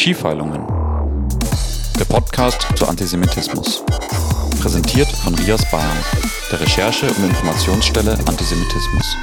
[0.00, 0.66] Skifeilungen.
[1.98, 3.84] Der Podcast zu Antisemitismus.
[4.58, 5.98] Präsentiert von Rias Bayern,
[6.50, 9.16] der Recherche- und Informationsstelle Antisemitismus.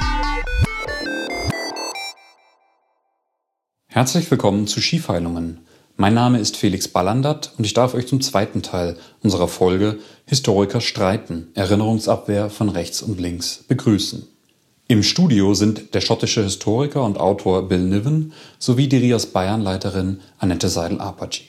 [3.88, 5.66] Herzlich willkommen zu Skifeilungen.
[5.96, 10.80] Mein Name ist Felix Ballandert und ich darf euch zum zweiten Teil unserer Folge Historiker
[10.80, 14.28] streiten, Erinnerungsabwehr von rechts und links begrüßen.
[14.90, 20.70] Im Studio sind der schottische Historiker und Autor Bill Niven sowie die Rias Bayern-Leiterin Annette
[20.70, 21.42] Seidel-Apaci.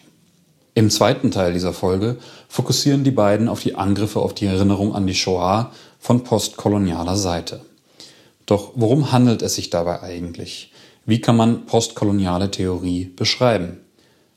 [0.73, 2.17] Im zweiten Teil dieser Folge
[2.49, 7.61] fokussieren die beiden auf die Angriffe auf die Erinnerung an die Shoah von postkolonialer Seite.
[8.45, 10.73] Doch worum handelt es sich dabei eigentlich?
[11.05, 13.79] Wie kann man postkoloniale Theorie beschreiben?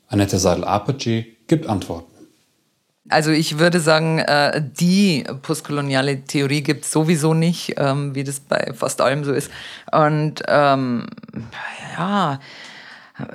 [0.07, 2.12] Annette Seidel-Apaci gibt Antworten.
[3.09, 8.39] Also ich würde sagen, äh, die postkoloniale Theorie gibt es sowieso nicht, ähm, wie das
[8.39, 9.51] bei fast allem so ist.
[9.91, 11.07] Und ähm,
[11.97, 12.39] ja,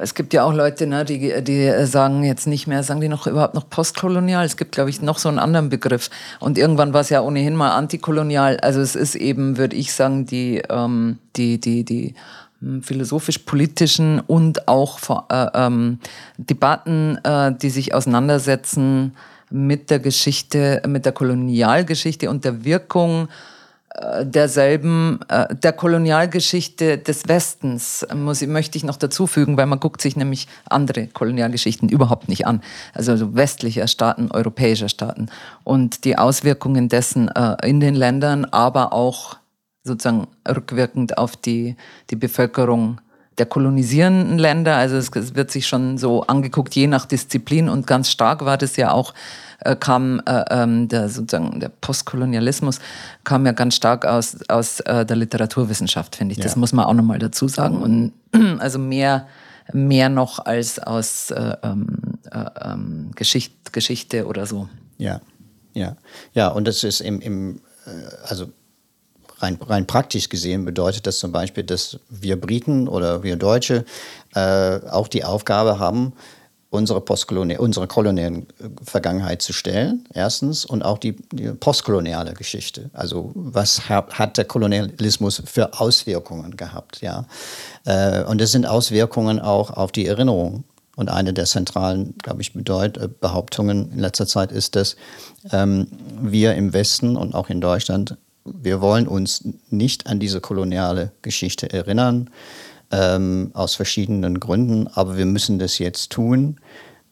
[0.01, 3.27] es gibt ja auch Leute, ne, die, die sagen jetzt nicht mehr, sagen die noch
[3.27, 4.45] überhaupt noch postkolonial?
[4.45, 6.09] Es gibt, glaube ich, noch so einen anderen Begriff.
[6.41, 8.57] Und irgendwann war es ja ohnehin mal antikolonial.
[8.61, 12.15] Also es ist eben, würde ich sagen, die, ähm, die, die, die
[12.61, 14.99] hm, philosophisch-politischen und auch
[15.31, 16.01] äh, ähm,
[16.39, 19.13] Debatten, äh, die sich auseinandersetzen
[19.51, 23.29] mit der Geschichte, mit der Kolonialgeschichte und der Wirkung
[23.95, 29.81] äh, derselben, äh, der Kolonialgeschichte des Westens, muss, möchte ich noch dazu fügen, weil man
[29.81, 32.63] guckt sich nämlich andere Kolonialgeschichten überhaupt nicht an.
[32.95, 35.29] Also westlicher Staaten, europäischer Staaten.
[35.65, 39.37] Und die Auswirkungen dessen äh, in den Ländern, aber auch
[39.83, 41.77] sozusagen rückwirkend auf die,
[42.11, 43.01] die Bevölkerung
[43.39, 44.77] der kolonisierenden Länder.
[44.77, 48.77] Also es, wird sich schon so angeguckt, je nach Disziplin und ganz stark war das
[48.77, 49.15] ja auch
[49.61, 52.79] äh, kam äh, ähm, der sozusagen der Postkolonialismus
[53.25, 56.39] kam ja ganz stark aus aus äh, der Literaturwissenschaft, finde ich.
[56.39, 56.45] Ja.
[56.45, 58.13] Das muss man auch noch mal dazu sagen und
[58.61, 59.27] also mehr
[59.73, 61.99] mehr noch als aus äh, ähm,
[62.31, 64.69] äh, ähm, Geschicht, Geschichte oder so.
[64.97, 65.21] Ja,
[65.75, 65.97] ja,
[66.33, 66.49] ja.
[66.49, 67.91] Und das ist im, im äh,
[68.27, 68.47] also
[69.39, 73.85] rein, rein praktisch gesehen bedeutet das zum Beispiel, dass wir Briten oder wir Deutsche
[74.35, 76.13] äh, auch die Aufgabe haben,
[76.71, 77.01] unsere,
[77.59, 78.47] unsere kolonialen
[78.83, 82.91] Vergangenheit zu stellen, erstens, und auch die, die postkoloniale Geschichte.
[82.93, 87.01] Also was hat, hat, der Kolonialismus für Auswirkungen gehabt?
[87.01, 87.25] Ja?
[87.85, 90.65] Äh, und das sind Auswirkungen auch auf die Erinnerung.
[90.95, 94.97] Und eine der zentralen, glaube ich, Bedeut äh, Behauptungen in letzter Zeit ist, dass
[95.53, 95.87] ähm,
[96.21, 98.17] wir im Westen und auch in Deutschland
[98.55, 102.31] wir wollen uns nicht an diese koloniale Geschichte erinnern,
[102.91, 106.59] ähm, aus verschiedenen Gründen, aber wir müssen das jetzt tun.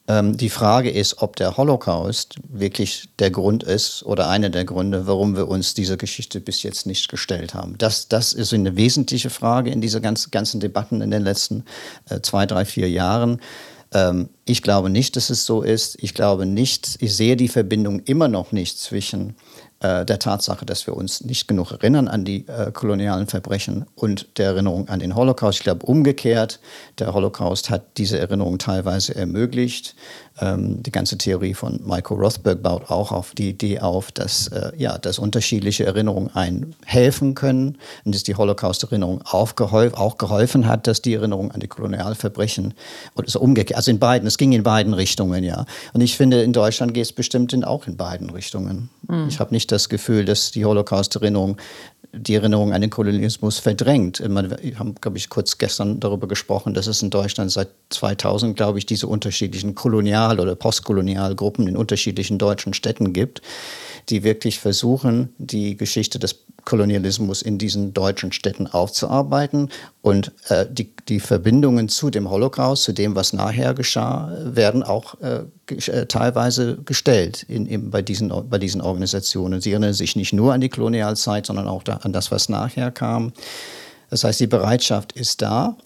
[0.08, 5.06] Ähm, die Frage ist, ob der Holocaust wirklich der Grund ist oder einer der Gründe,
[5.06, 7.76] warum wir uns diese Geschichte bis jetzt nicht gestellt haben.
[7.78, 11.64] Das, das ist eine wesentliche Frage in dieser ganzen, ganzen Debatten in den letzten
[12.08, 13.40] äh, zwei, drei, vier Jahren.
[13.92, 15.96] Ähm, ich glaube nicht, dass es so ist.
[16.00, 19.34] Ich glaube nicht, ich sehe die Verbindung immer noch nicht zwischen
[19.82, 24.46] der Tatsache, dass wir uns nicht genug erinnern an die äh, kolonialen Verbrechen und der
[24.46, 25.58] Erinnerung an den Holocaust.
[25.58, 26.60] Ich glaube umgekehrt,
[26.98, 29.94] der Holocaust hat diese Erinnerung teilweise ermöglicht.
[30.40, 34.72] Ähm, die ganze Theorie von Michael Rothberg baut auch auf die Idee auf, dass, äh,
[34.76, 41.02] ja, dass unterschiedliche Erinnerungen einen helfen können und dass die Holocaust-Erinnerung auch geholfen hat, dass
[41.02, 42.74] die Erinnerung an die Kolonialverbrechen
[43.14, 45.64] oder so umgekehrt, also in beiden, es ging in beiden Richtungen, ja.
[45.92, 48.90] Und ich finde, in Deutschland geht es bestimmt in, auch in beiden Richtungen.
[49.08, 49.28] Mhm.
[49.28, 51.58] Ich habe nicht das Gefühl, dass die Holocaust-Erinnerung
[52.12, 54.20] die Erinnerung an den Kolonialismus verdrängt.
[54.20, 58.78] Wir haben, glaube ich, kurz gestern darüber gesprochen, dass es in Deutschland seit 2000, glaube
[58.78, 63.42] ich, diese unterschiedlichen Kolonial- oder Postkolonialgruppen in unterschiedlichen deutschen Städten gibt
[64.08, 69.70] die wirklich versuchen, die Geschichte des Kolonialismus in diesen deutschen Städten aufzuarbeiten
[70.02, 75.20] und äh, die, die Verbindungen zu dem Holocaust, zu dem, was nachher geschah, werden auch
[75.20, 75.44] äh,
[75.74, 79.60] äh, teilweise gestellt in, in, bei, diesen, bei diesen Organisationen.
[79.60, 82.90] Sie erinnern sich nicht nur an die Kolonialzeit, sondern auch da, an das, was nachher
[82.90, 83.32] kam.
[84.10, 85.76] Das heißt, die Bereitschaft ist da.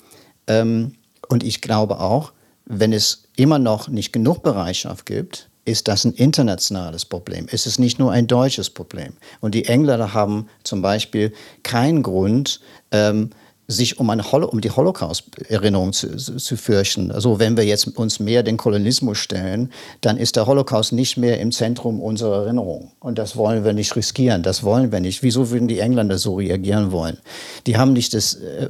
[0.47, 0.95] Ähm,
[1.29, 2.33] und ich glaube auch,
[2.67, 7.47] wenn es immer noch nicht genug Bereitschaft gibt, ist das ein internationales Problem.
[7.51, 9.13] Es ist nicht nur ein deutsches Problem.
[9.41, 11.33] Und die Engländer haben zum Beispiel
[11.63, 13.31] keinen Grund, ähm,
[13.71, 17.11] sich um, eine Holo um die Holocaust-Erinnerung zu, zu, fürchten.
[17.11, 19.71] Also wenn wir jetzt uns mehr den Kolonismus stellen,
[20.01, 22.93] dann ist der Holocaust nicht mehr im Zentrum unserer Erinnerung.
[23.01, 25.23] Und das wollen wir nicht riskieren, das wollen wir nicht.
[25.23, 27.19] Wieso würden die Engländer so reagieren wollen?
[27.67, 28.69] Die haben nicht das, äh,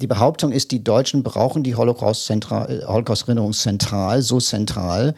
[0.00, 5.14] die Behauptung ist, die Deutschen brauchen die Holocaust-Erinnerung Holocaust zentral, so zentral,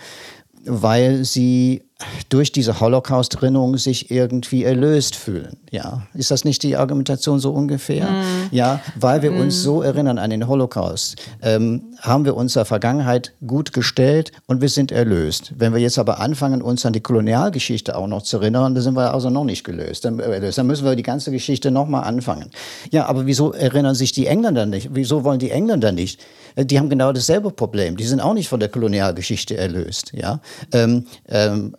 [0.67, 1.83] weil sie
[2.29, 5.57] durch diese Holocaust-Erinnerung sich irgendwie erlöst fühlen.
[5.71, 8.07] Ja, ist das nicht die Argumentation so ungefähr?
[8.07, 8.49] Mm.
[8.51, 9.41] Ja, weil wir mm.
[9.41, 14.69] uns so erinnern an den Holocaust, ähm, haben wir unserer Vergangenheit gut gestellt und wir
[14.69, 15.55] sind erlöst.
[15.57, 18.97] Wenn wir jetzt aber anfangen, uns an die Kolonialgeschichte auch noch zu erinnern, dann sind
[18.97, 20.05] wir also noch nicht gelöst.
[20.05, 22.51] Dann, äh, dann müssen wir die ganze Geschichte nochmal anfangen.
[22.91, 24.91] Ja, aber wieso erinnern sich die Engländer nicht?
[24.93, 26.21] Wieso wollen die Engländer nicht?
[26.55, 27.97] Äh, die haben genau dasselbe Problem.
[27.97, 30.13] Die sind auch nicht von der Kolonialgeschichte erlöst.
[30.15, 30.41] Ja.
[30.73, 31.77] Ähm, ähm,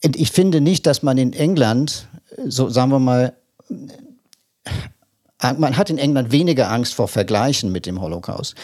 [0.00, 2.08] ich finde nicht, dass man in England,
[2.46, 3.34] so sagen wir mal,
[5.58, 8.54] man hat in England weniger Angst vor Vergleichen mit dem Holocaust.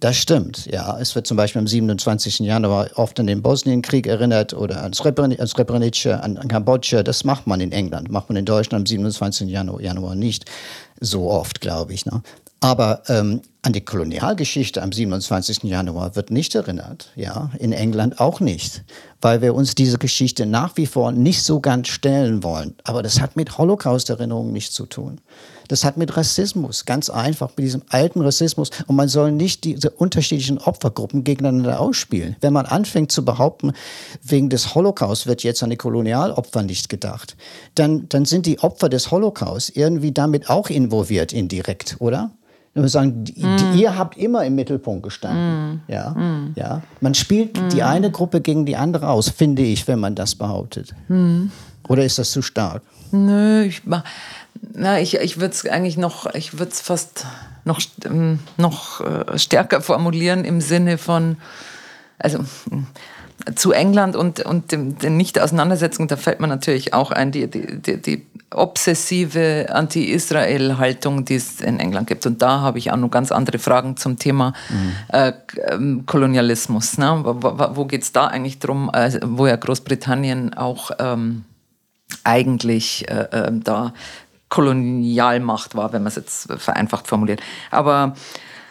[0.00, 0.98] Das stimmt, ja.
[0.98, 2.38] Es wird zum Beispiel am 27.
[2.38, 7.02] Januar oft an den Bosnienkrieg erinnert oder an Srebrenica, an, an Kambodscha.
[7.02, 9.50] Das macht man in England, macht man in Deutschland am 27.
[9.50, 10.46] Januar, Januar nicht
[11.00, 12.06] so oft, glaube ich.
[12.06, 12.22] Ne?
[12.60, 15.64] Aber ähm, an die Kolonialgeschichte am 27.
[15.64, 18.84] Januar wird nicht erinnert, ja, in England auch nicht,
[19.20, 22.74] weil wir uns diese Geschichte nach wie vor nicht so ganz stellen wollen.
[22.84, 25.20] Aber das hat mit Holocaust-Erinnerungen nichts zu tun.
[25.68, 28.70] Das hat mit Rassismus, ganz einfach, mit diesem alten Rassismus.
[28.88, 32.34] Und man soll nicht diese unterschiedlichen Opfergruppen gegeneinander ausspielen.
[32.40, 33.72] Wenn man anfängt zu behaupten,
[34.22, 37.36] wegen des Holocaust wird jetzt an die Kolonialopfer nicht gedacht,
[37.74, 42.32] dann, dann sind die Opfer des Holocaust irgendwie damit auch involviert indirekt, oder?
[42.74, 43.56] Ich muss sagen, die, mm.
[43.56, 45.74] die, ihr habt immer im Mittelpunkt gestanden.
[45.74, 45.80] Mm.
[45.88, 46.52] Ja, mm.
[46.54, 46.82] ja.
[47.00, 47.84] Man spielt die mm.
[47.84, 50.94] eine Gruppe gegen die andere aus, finde ich, wenn man das behauptet.
[51.08, 51.46] Mm.
[51.88, 52.82] Oder ist das zu stark?
[53.10, 53.82] Nö, ich,
[54.72, 57.26] na, ich, ich würde es eigentlich noch, ich würde es fast
[57.64, 61.36] noch, ähm, noch äh, stärker formulieren im Sinne von,
[62.18, 62.44] also
[63.54, 68.00] zu England und, und dem, den Nicht-Auseinandersetzung, da fällt mir natürlich auch ein, die, die,
[68.00, 72.26] die, obsessive Anti-Israel-Haltung, die es in England gibt.
[72.26, 74.92] Und da habe ich auch noch ganz andere Fragen zum Thema mhm.
[75.08, 75.32] äh,
[75.68, 76.98] ähm, Kolonialismus.
[76.98, 77.20] Ne?
[77.22, 81.44] Wo, wo, wo geht es da eigentlich drum, äh, wo ja Großbritannien auch ähm,
[82.24, 83.92] eigentlich äh, ähm, da
[84.48, 87.40] Kolonialmacht war, wenn man es jetzt vereinfacht formuliert.
[87.70, 88.14] Aber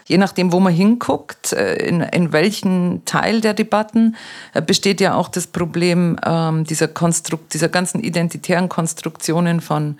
[0.09, 4.15] je nachdem, wo man hinguckt, äh, in, in welchen Teil der Debatten,
[4.53, 9.99] äh, besteht ja auch das Problem ähm, dieser, Konstrukt, dieser ganzen identitären Konstruktionen von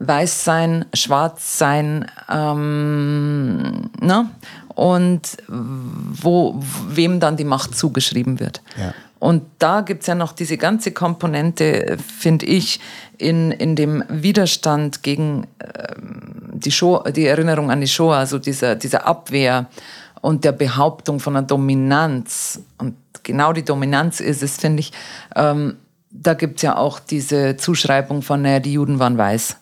[0.00, 4.28] Weißsein, Schwarzsein, ähm, ne?
[4.74, 8.62] und wo, wem dann die Macht zugeschrieben wird.
[8.78, 8.94] Ja.
[9.20, 12.80] Und da gibt es ja noch diese ganze Komponente, finde ich,
[13.18, 18.76] in, in dem Widerstand gegen ähm, die, Shoah, die Erinnerung an die Shoah, also dieser,
[18.76, 19.66] dieser Abwehr
[20.22, 22.62] und der Behauptung von einer Dominanz.
[22.78, 24.92] Und genau die Dominanz ist es, finde ich,
[25.36, 25.76] ähm,
[26.10, 29.56] da gibt es ja auch diese Zuschreibung von, naja, die Juden waren weiß.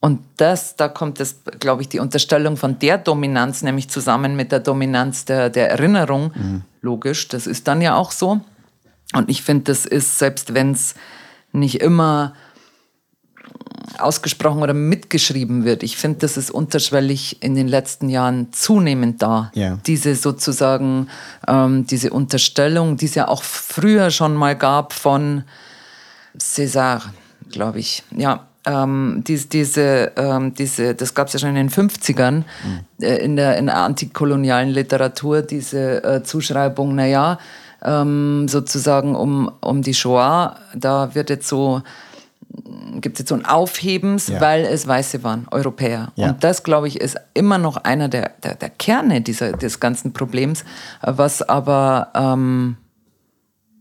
[0.00, 4.50] Und das, da kommt das, glaube ich, die Unterstellung von der Dominanz, nämlich zusammen mit
[4.50, 6.32] der Dominanz der, der Erinnerung.
[6.34, 6.62] Mhm.
[6.82, 8.40] Logisch, das ist dann ja auch so.
[9.14, 10.94] Und ich finde, das ist, selbst wenn es
[11.52, 12.34] nicht immer
[13.98, 15.82] ausgesprochen oder mitgeschrieben wird.
[15.82, 19.50] Ich finde, das ist unterschwellig in den letzten Jahren zunehmend da.
[19.56, 19.78] Yeah.
[19.86, 21.08] Diese sozusagen,
[21.46, 25.44] ähm, diese Unterstellung, die es ja auch früher schon mal gab von
[26.38, 27.00] César,
[27.50, 28.02] glaube ich.
[28.14, 32.44] Ja, ähm, diese, diese, ähm, diese, das gab es ja schon in den 50ern mhm.
[33.00, 37.38] äh, in, der, in der antikolonialen Literatur, diese äh, Zuschreibung, naja,
[37.82, 40.56] ähm, sozusagen um, um die Shoah.
[40.74, 41.82] Da wird jetzt so
[43.00, 44.40] gibt es jetzt so ein Aufhebens, ja.
[44.40, 46.12] weil es Weiße waren, Europäer.
[46.16, 46.30] Ja.
[46.30, 50.12] Und das, glaube ich, ist immer noch einer der, der, der Kerne dieser, des ganzen
[50.12, 50.64] Problems,
[51.02, 52.76] was aber, ähm,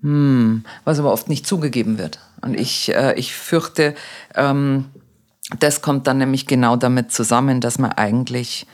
[0.01, 2.19] hm, was aber oft nicht zugegeben wird.
[2.41, 3.95] Und ich, äh, ich fürchte,
[4.35, 4.85] ähm,
[5.59, 8.65] das kommt dann nämlich genau damit zusammen, dass man eigentlich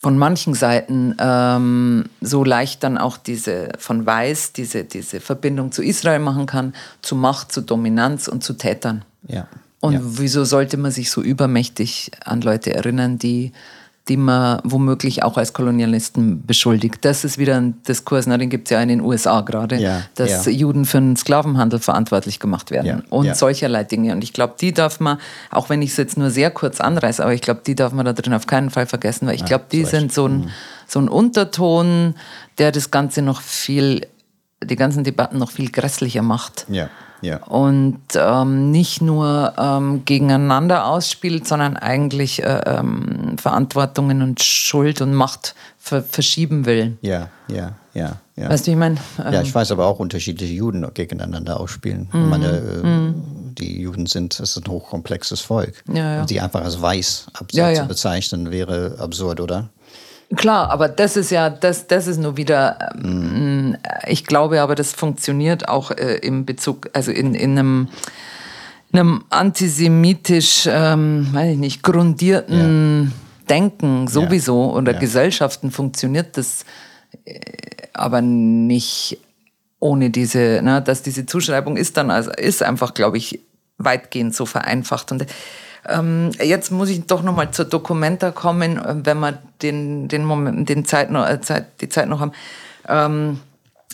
[0.00, 5.82] von manchen Seiten ähm, so leicht dann auch diese von Weiß, diese, diese Verbindung zu
[5.82, 9.04] Israel machen kann, zu Macht, zu Dominanz und zu Tätern.
[9.26, 9.48] Ja.
[9.80, 10.00] Und ja.
[10.02, 13.52] wieso sollte man sich so übermächtig an Leute erinnern, die
[14.08, 17.04] die man womöglich auch als Kolonialisten beschuldigt.
[17.04, 20.02] Das ist wieder ein Diskurs, na, den gibt es ja in den USA gerade, ja,
[20.14, 20.52] dass ja.
[20.52, 24.12] Juden für den Sklavenhandel verantwortlich gemacht werden ja, und solcherlei Dinge.
[24.12, 25.18] Und ich glaube, die darf man,
[25.50, 28.06] auch wenn ich es jetzt nur sehr kurz anreiße, aber ich glaube, die darf man
[28.06, 30.50] da drin auf keinen Fall vergessen, weil ich glaube, die so sind so ein, mhm.
[30.86, 32.14] so ein Unterton,
[32.56, 34.06] der das Ganze noch viel,
[34.64, 36.66] die ganzen Debatten noch viel grässlicher macht.
[36.68, 36.88] Ja.
[37.20, 37.38] Ja.
[37.44, 45.14] Und ähm, nicht nur ähm, gegeneinander ausspielt, sondern eigentlich äh, ähm, Verantwortungen und Schuld und
[45.14, 46.96] Macht ver verschieben will.
[47.00, 48.16] Ja, ja, ja.
[48.36, 48.50] ja.
[48.50, 48.96] Weißt du, wie ich meine?
[49.18, 52.08] ja, ich ähm, weiß aber auch unterschiedliche Juden gegeneinander ausspielen.
[52.12, 52.28] Mhm.
[52.28, 53.14] Meine, äh, mhm.
[53.58, 55.82] Die Juden sind, es ist ein hochkomplexes Volk.
[55.92, 56.20] Ja, ja.
[56.20, 59.70] Und sie einfach als weiß zu bezeichnen, wäre absurd, oder?
[60.36, 62.90] Klar, aber das ist ja, das, das ist nur wieder
[63.74, 67.88] ähm, ich glaube aber, das funktioniert auch äh, im Bezug, also in, in einem,
[68.92, 73.12] einem antisemitisch, ähm, weiß ich nicht, grundierten ja.
[73.48, 74.98] Denken sowieso oder ja.
[74.98, 76.64] Gesellschaften funktioniert das
[77.24, 77.40] äh,
[77.92, 79.18] aber nicht
[79.80, 83.40] ohne diese, ne, dass diese Zuschreibung ist dann, also ist einfach, glaube ich,
[83.78, 85.12] weitgehend so vereinfacht.
[85.12, 85.26] Und
[85.88, 90.84] ähm, jetzt muss ich doch nochmal zur Dokumenta kommen, wenn wir den, den Moment, den
[90.84, 92.32] Zeit noch, äh, Zeit, die Zeit noch haben.
[92.88, 93.40] Ähm,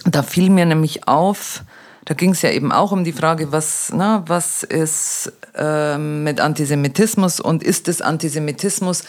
[0.05, 1.63] da fiel mir nämlich auf,
[2.05, 6.41] da ging es ja eben auch um die Frage, was, na, was ist ähm, mit
[6.41, 9.05] Antisemitismus und ist es Antisemitismus,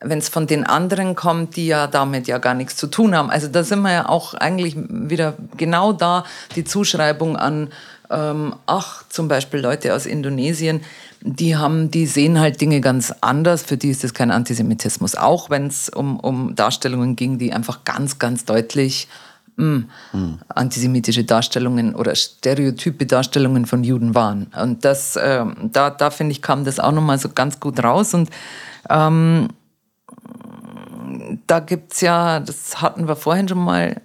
[0.00, 3.30] wenn es von den anderen kommt, die ja damit ja gar nichts zu tun haben.
[3.30, 6.24] Also da sind wir ja auch eigentlich wieder genau da,
[6.56, 7.68] die Zuschreibung an,
[8.08, 10.80] ähm, ach, zum Beispiel Leute aus Indonesien,
[11.20, 13.62] die haben, die sehen halt Dinge ganz anders.
[13.62, 15.16] Für die ist das kein Antisemitismus.
[15.16, 19.06] Auch wenn es um, um Darstellungen ging, die einfach ganz, ganz deutlich
[19.60, 24.48] mh, hm, antisemitische Darstellungen oder stereotype Darstellungen von Juden waren.
[24.60, 28.14] Und das, äh, da, da finde ich, kam das auch nochmal so ganz gut raus.
[28.14, 28.30] Und
[28.88, 29.48] ähm,
[31.46, 34.00] da gibt es ja, das hatten wir vorhin schon mal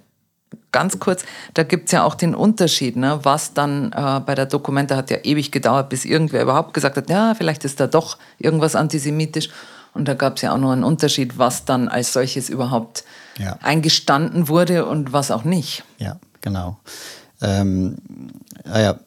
[0.72, 4.44] ganz kurz, da gibt es ja auch den Unterschied, ne, was dann äh, bei der
[4.44, 8.18] Dokumente hat ja ewig gedauert, bis irgendwer überhaupt gesagt hat, ja, vielleicht ist da doch
[8.38, 9.48] irgendwas antisemitisch.
[9.96, 13.04] Und da gab es ja auch noch einen Unterschied, was dann als solches überhaupt
[13.38, 13.58] ja.
[13.62, 15.84] eingestanden wurde und was auch nicht.
[15.98, 16.78] Ja, genau.
[17.40, 17.96] Ähm,
[18.64, 18.98] ja,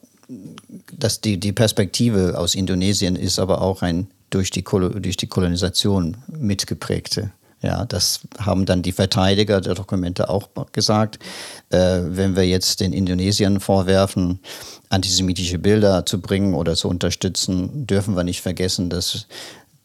[0.91, 6.17] das, die, die Perspektive aus Indonesien ist aber auch ein durch die, durch die Kolonisation
[6.27, 7.31] mitgeprägte
[7.61, 11.19] ja, das haben dann die Verteidiger der Dokumente auch gesagt.
[11.69, 14.39] Äh, wenn wir jetzt den Indonesiern vorwerfen,
[14.89, 19.27] antisemitische Bilder zu bringen oder zu unterstützen, dürfen wir nicht vergessen, dass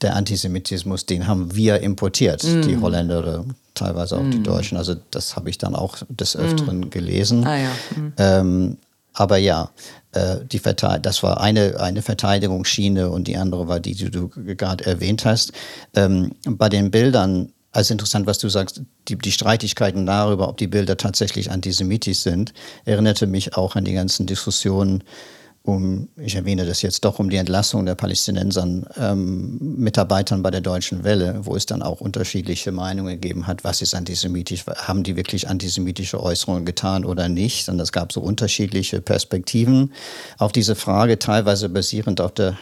[0.00, 2.62] der Antisemitismus, den haben wir importiert, mm.
[2.62, 4.30] die Holländer oder teilweise auch mm.
[4.30, 4.76] die Deutschen.
[4.76, 6.90] Also das habe ich dann auch des Öfteren mm.
[6.90, 7.46] gelesen.
[7.46, 7.70] Ah, ja.
[7.96, 8.12] Mm.
[8.18, 8.76] ähm,
[9.12, 9.70] aber ja,
[10.12, 14.84] äh, die das war eine, eine Verteidigungsschiene und die andere war die, die du gerade
[14.84, 15.52] erwähnt hast.
[15.94, 20.68] Ähm, bei den Bildern also interessant, was du sagst, die, die, Streitigkeiten darüber, ob die
[20.68, 25.02] Bilder tatsächlich antisemitisch sind, erinnerte mich auch an die ganzen Diskussionen
[25.66, 30.60] um, ich erwähne das jetzt doch, um die Entlassung der Palästinensern ähm, Mitarbeitern bei der
[30.60, 35.16] Deutschen Welle, wo es dann auch unterschiedliche Meinungen gegeben hat, was ist antisemitisch, haben die
[35.16, 37.66] wirklich antisemitische Äußerungen getan oder nicht.
[37.70, 39.94] Und es gab so unterschiedliche Perspektiven
[40.36, 42.58] auf diese Frage, teilweise basierend auf der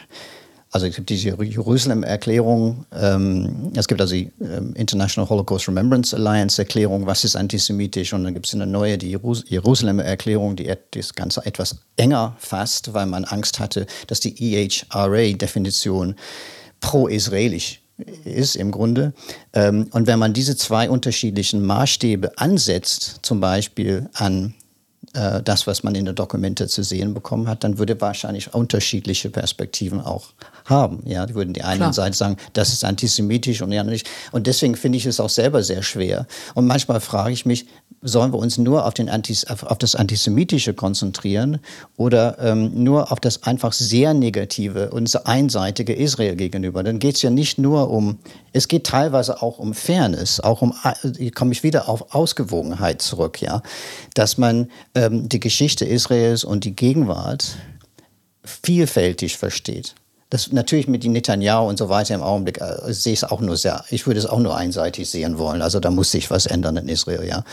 [0.73, 6.59] also es gibt diese Jerusalem-Erklärung, ähm, es gibt also die ähm, International Holocaust Remembrance Alliance
[6.59, 11.45] Erklärung, was ist antisemitisch, und dann gibt es eine neue, die Jerusalem-Erklärung, die das Ganze
[11.45, 16.15] etwas enger fasst, weil man Angst hatte, dass die EHRA-Definition
[16.81, 17.79] pro-israelisch
[18.25, 19.13] ist im Grunde.
[19.53, 24.55] Ähm, und wenn man diese zwei unterschiedlichen Maßstäbe ansetzt, zum Beispiel an
[25.13, 29.29] äh, das, was man in der Dokumente zu sehen bekommen hat, dann würde wahrscheinlich unterschiedliche
[29.29, 30.33] Perspektiven auch
[30.65, 31.03] haben.
[31.05, 31.93] Ja, die würden die einen Klar.
[31.93, 34.09] Seite sagen, das ist antisemitisch und die andere nicht.
[34.31, 36.27] Und deswegen finde ich es auch selber sehr schwer.
[36.53, 37.65] Und manchmal frage ich mich,
[38.03, 41.59] sollen wir uns nur auf, den Antis auf das Antisemitische konzentrieren
[41.95, 46.83] oder ähm, nur auf das einfach sehr negative und einseitige Israel gegenüber?
[46.83, 48.19] Dann geht es ja nicht nur um,
[48.51, 50.73] es geht teilweise auch um Fairness, auch um,
[51.17, 53.61] hier komme ich wieder auf Ausgewogenheit zurück, ja,
[54.13, 57.55] dass man ähm, die Geschichte Israels und die Gegenwart
[58.43, 59.95] vielfältig versteht
[60.33, 63.39] das natürlich mit den Netanyahu und so weiter im Augenblick äh, sehe ich es auch
[63.39, 65.61] nur sehr, ich würde es auch nur einseitig sehen wollen.
[65.61, 67.43] Also da muss sich was ändern in Israel, ja.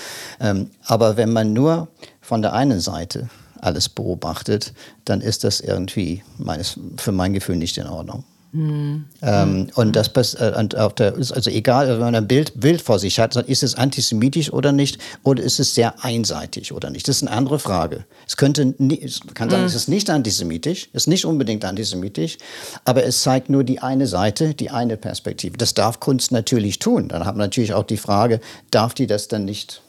[0.41, 1.89] Ähm, aber wenn man nur
[2.23, 3.29] von der einen Seite
[3.61, 4.73] alles beobachtet,
[5.05, 8.25] dann ist das irgendwie meines, für mein Gefühl nicht in Ordnung.
[8.53, 9.05] Mhm.
[9.23, 12.99] Ähm, und das äh, und auf der, also egal, wenn man ein Bild, Bild vor
[12.99, 17.07] sich hat, ist es antisemitisch oder nicht, oder ist es sehr einseitig oder nicht?
[17.07, 18.05] Das ist eine andere Frage.
[18.27, 19.67] Es könnte, es kann sein, mhm.
[19.67, 22.39] es ist nicht antisemitisch, es ist nicht unbedingt antisemitisch,
[22.85, 25.57] aber es zeigt nur die eine Seite, die eine Perspektive.
[25.57, 27.09] Das darf Kunst natürlich tun.
[27.09, 28.41] Dann hat man natürlich auch die Frage,
[28.71, 29.83] darf die das dann nicht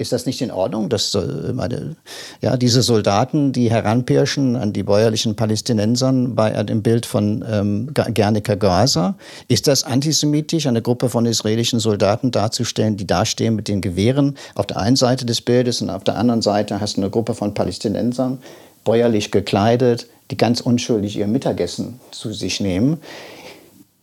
[0.00, 1.16] ist das nicht in Ordnung, dass
[1.52, 1.96] meine,
[2.40, 8.54] ja, diese Soldaten, die heranpirschen an die bäuerlichen Palästinensern bei dem Bild von ähm, Gernika
[8.54, 9.16] Gaza,
[9.48, 14.66] ist das antisemitisch, eine Gruppe von israelischen Soldaten darzustellen, die dastehen mit den Gewehren auf
[14.66, 17.52] der einen Seite des Bildes und auf der anderen Seite hast du eine Gruppe von
[17.52, 18.38] Palästinensern,
[18.84, 22.98] bäuerlich gekleidet, die ganz unschuldig ihr Mittagessen zu sich nehmen.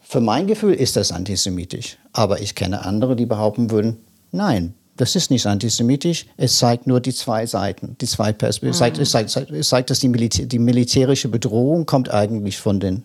[0.02, 3.98] Für mein Gefühl ist das antisemitisch, aber ich kenne andere, die behaupten würden,
[4.32, 8.70] nein, das ist nicht antisemitisch, es zeigt nur die zwei Seiten, die zwei Perspektiven.
[8.70, 9.02] Mhm.
[9.02, 13.04] Es, zeigt, es, zeigt, dass die, Militär, die militärische Bedrohung kommt eigentlich von den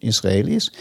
[0.00, 0.72] Israelis,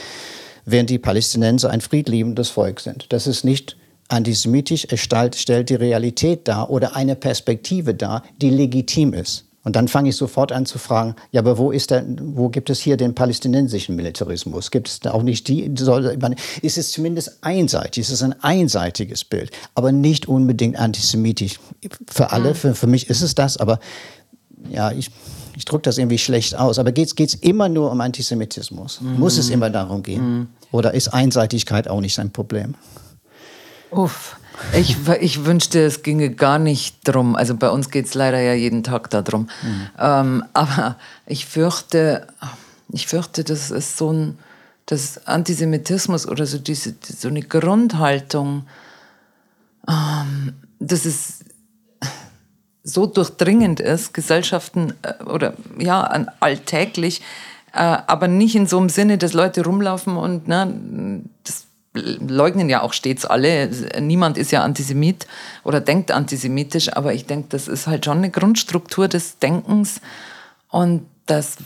[0.66, 3.06] während die Palästinenser ein friedliebendes Volk sind.
[3.10, 3.78] Das ist nicht
[4.08, 9.46] antisemitisch, es stellt die Realität dar oder eine Perspektive dar, die legitim ist.
[9.64, 12.70] Und dann fange ich sofort an zu fragen, ja, aber wo ist der, wo gibt
[12.70, 14.72] es hier den palästinensischen Militarismus?
[14.72, 16.18] Gibt es da auch nicht die, soll,
[16.62, 21.60] ist es zumindest einseitig, ist es ein einseitiges Bild, aber nicht unbedingt antisemitisch.
[22.10, 23.80] Für alle, für, für mich ist es das, aber
[24.72, 25.12] ja, ich,
[25.56, 26.80] ich drücke das irgendwie schlecht aus.
[26.80, 29.02] Aber geht es immer nur um Antisemitismus?
[29.02, 29.20] Mhm.
[29.20, 30.40] Muss es immer darum gehen?
[30.40, 30.48] Mhm.
[30.72, 32.76] Oder ist Einseitigkeit auch nicht ein Problem?
[33.92, 34.38] Uff.
[34.74, 37.36] Ich, ich wünschte, es ginge gar nicht drum.
[37.36, 39.50] Also bei uns geht es leider ja jeden Tag darum.
[39.62, 39.90] Mhm.
[40.00, 42.28] Ähm, aber ich fürchte,
[42.92, 44.38] ich fürchte, das ist so ein
[44.90, 48.64] das Antisemitismus oder so diese so eine Grundhaltung,
[49.88, 51.42] ähm, dass es
[52.84, 56.02] so durchdringend ist, Gesellschaften äh, oder ja
[56.40, 57.22] alltäglich,
[57.72, 61.66] äh, aber nicht in so einem Sinne, dass Leute rumlaufen und ne, das
[62.28, 63.70] leugnen ja auch stets alle.
[64.00, 65.28] Niemand ist ja Antisemit
[65.64, 70.02] oder denkt antisemitisch, aber ich denke, das ist halt schon eine Grundstruktur des Denkens
[70.70, 71.58] und das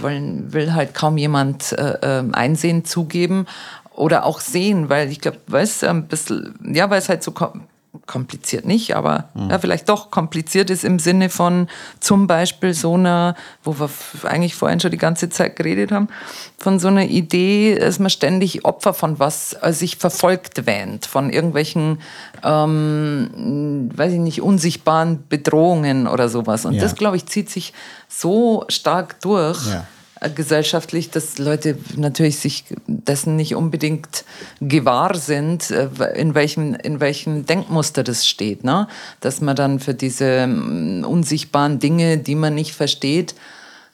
[0.00, 3.46] wollen, will halt kaum jemand äh, ähm, einsehen, zugeben
[3.94, 7.32] oder auch sehen, weil ich glaube, weil es ein bisschen, ja, weil es halt so
[8.06, 9.50] kompliziert nicht, aber mhm.
[9.50, 11.68] ja, vielleicht doch kompliziert ist im Sinne von
[12.00, 13.90] zum Beispiel so einer, wo wir
[14.24, 16.08] eigentlich vorhin schon die ganze Zeit geredet haben,
[16.58, 21.30] von so einer Idee, dass man ständig Opfer von was äh, sich verfolgt wähnt, von
[21.30, 22.00] irgendwelchen,
[22.42, 26.64] ähm, weiß ich nicht, unsichtbaren Bedrohungen oder sowas.
[26.64, 26.82] Und ja.
[26.82, 27.72] das, glaube ich, zieht sich
[28.08, 29.66] so stark durch.
[29.66, 29.86] Ja
[30.28, 34.24] gesellschaftlich, dass Leute natürlich sich dessen nicht unbedingt
[34.60, 38.64] gewahr sind, äh, in welchem, in welchem Denkmuster das steht.
[38.64, 38.88] Ne?
[39.20, 43.34] Dass man dann für diese mm, unsichtbaren Dinge, die man nicht versteht,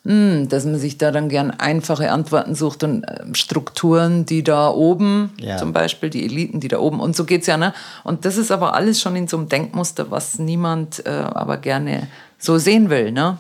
[0.05, 4.71] hm, dass man sich da dann gern einfache Antworten sucht und äh, Strukturen, die da
[4.71, 5.59] oben, ja.
[5.59, 7.59] zum Beispiel die Eliten, die da oben, und so geht's ja.
[7.59, 7.75] Ne?
[8.03, 12.09] Und das ist aber alles schon in so einem Denkmuster, was niemand äh, aber gerne
[12.39, 13.13] so sehen will.
[13.13, 13.37] Ne?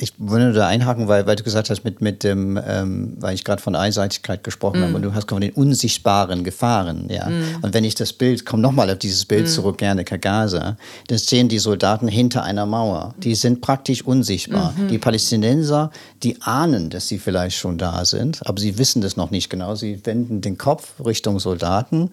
[0.00, 3.44] Ich würde da einhaken, weil, weil du gesagt hast, mit, mit dem, ähm, weil ich
[3.44, 4.84] gerade von Einseitigkeit gesprochen mm.
[4.84, 7.28] habe und du hast von den unsichtbaren Gefahren, ja.
[7.28, 7.62] Mm.
[7.62, 9.48] Und wenn ich das Bild, komm nochmal auf dieses Bild mm.
[9.48, 10.76] zurück, gerne Kagaza,
[11.08, 13.14] dann stehen die Soldaten hinter einer Mauer.
[13.18, 14.74] Die sind praktisch unsichtbar.
[14.76, 14.88] -hmm.
[14.88, 15.90] Die Palästinenser,
[16.22, 19.74] die ahnen, dass sie vielleicht schon da sind, aber sie wissen das noch nicht genau.
[19.74, 22.10] Sie wenden den Kopf Richtung Soldaten.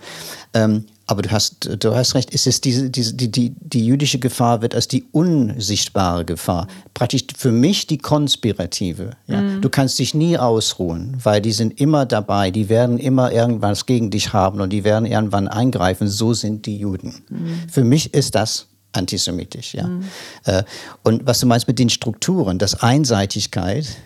[0.53, 4.17] Ähm, aber du hast, du hast recht, es ist diese, diese, die, die, die jüdische
[4.17, 6.67] Gefahr wird als die unsichtbare Gefahr.
[6.93, 9.11] Praktisch für mich die konspirative.
[9.27, 9.41] Ja?
[9.41, 9.61] Mhm.
[9.61, 14.09] Du kannst dich nie ausruhen, weil die sind immer dabei, die werden immer irgendwas gegen
[14.09, 16.07] dich haben und die werden irgendwann eingreifen.
[16.07, 17.23] So sind die Juden.
[17.27, 17.59] Mhm.
[17.69, 19.73] Für mich ist das antisemitisch.
[19.73, 19.87] Ja?
[19.87, 20.05] Mhm.
[20.45, 20.63] Äh,
[21.03, 23.97] und was du meinst mit den Strukturen, das Einseitigkeit,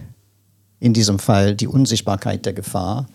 [0.80, 3.06] in diesem Fall die Unsichtbarkeit der Gefahr,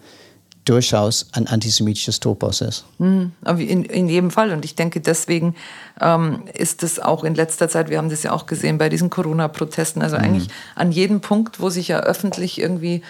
[0.64, 2.84] durchaus ein antisemitisches Topos ist.
[2.98, 4.52] Mhm, in, in jedem Fall.
[4.52, 5.54] Und ich denke, deswegen
[6.00, 9.10] ähm, ist es auch in letzter Zeit, wir haben das ja auch gesehen bei diesen
[9.10, 10.24] Corona-Protesten, also mhm.
[10.24, 13.02] eigentlich an jedem Punkt, wo sich ja öffentlich irgendwie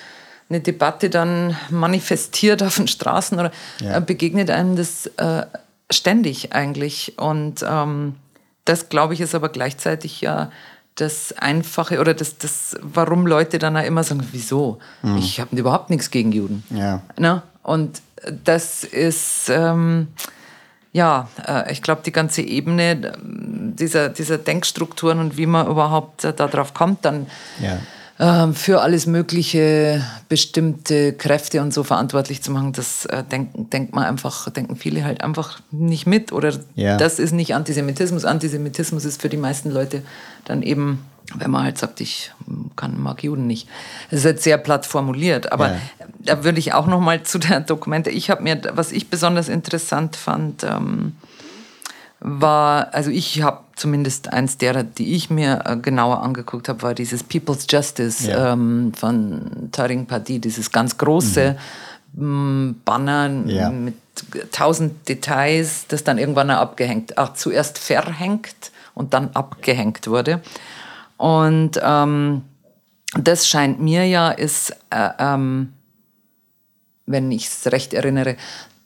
[0.48, 3.98] eine Debatte dann manifestiert auf den Straßen oder ja.
[3.98, 5.46] äh, begegnet einem das äh,
[5.90, 7.18] ständig eigentlich.
[7.18, 8.16] Und ähm,
[8.64, 10.50] das, glaube ich, ist aber gleichzeitig ja
[11.00, 14.78] das Einfache oder das, das, warum Leute dann auch immer sagen, wieso?
[15.02, 15.16] Mhm.
[15.16, 16.62] Ich habe überhaupt nichts gegen Juden.
[16.70, 17.02] Ja.
[17.16, 17.42] Na?
[17.62, 18.02] Und
[18.44, 20.08] das ist, ähm,
[20.92, 26.24] ja, äh, ich glaube, die ganze Ebene äh, dieser, dieser Denkstrukturen und wie man überhaupt
[26.24, 27.26] äh, darauf kommt, dann
[27.60, 27.78] ja
[28.20, 33.94] ähm, für alles Mögliche bestimmte Kräfte und so verantwortlich zu machen, das äh, denken, denkt
[33.94, 36.30] man einfach, denken viele halt einfach nicht mit.
[36.30, 36.98] Oder ja.
[36.98, 38.26] das ist nicht Antisemitismus.
[38.26, 40.02] Antisemitismus ist für die meisten Leute
[40.44, 41.02] dann eben,
[41.34, 42.30] wenn man halt sagt, ich
[42.76, 43.68] kann, mag Juden nicht.
[44.10, 45.80] Das ist jetzt sehr platt formuliert, aber ja.
[46.18, 48.10] da würde ich auch noch mal zu der Dokumente.
[48.10, 51.14] Ich habe mir, was ich besonders interessant fand, ähm,
[52.20, 56.94] war, also ich habe zumindest eins derer, die ich mir äh, genauer angeguckt habe, war
[56.94, 58.52] dieses People's Justice ja.
[58.52, 61.56] ähm, von Taring Padi, dieses ganz große
[62.12, 62.80] mhm.
[62.84, 63.70] Banner ja.
[63.70, 63.94] mit
[64.52, 70.42] tausend Details, das dann irgendwann abgehängt, ach, zuerst verhängt und dann abgehängt wurde.
[71.16, 72.42] Und ähm,
[73.14, 75.72] das scheint mir ja, ist, äh, ähm,
[77.06, 78.36] wenn ich es recht erinnere,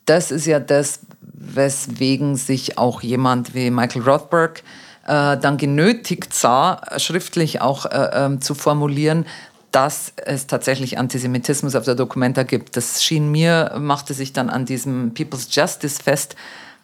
[0.07, 1.01] das ist ja das,
[1.35, 4.63] weswegen sich auch jemand wie Michael Rothberg
[5.07, 9.27] äh, dann genötigt sah, schriftlich auch äh, äh, zu formulieren,
[9.71, 12.77] dass es tatsächlich Antisemitismus auf der Dokumenta gibt.
[12.77, 16.37] Das schien mir, machte sich dann an diesem People's Justice fest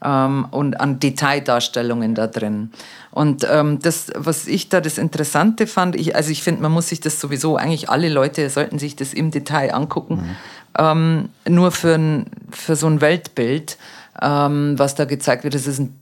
[0.05, 2.73] ähm, und an Detaildarstellungen da drin.
[3.13, 6.89] Und ähm, das, was ich da das Interessante fand, ich, also ich finde, man muss
[6.89, 10.37] sich das sowieso, eigentlich alle Leute sollten sich das im Detail angucken, mhm.
[10.79, 13.79] ähm, nur für, ein, für so ein Weltbild
[14.21, 15.55] ähm, was da gezeigt wird.
[15.55, 15.97] Das ist ein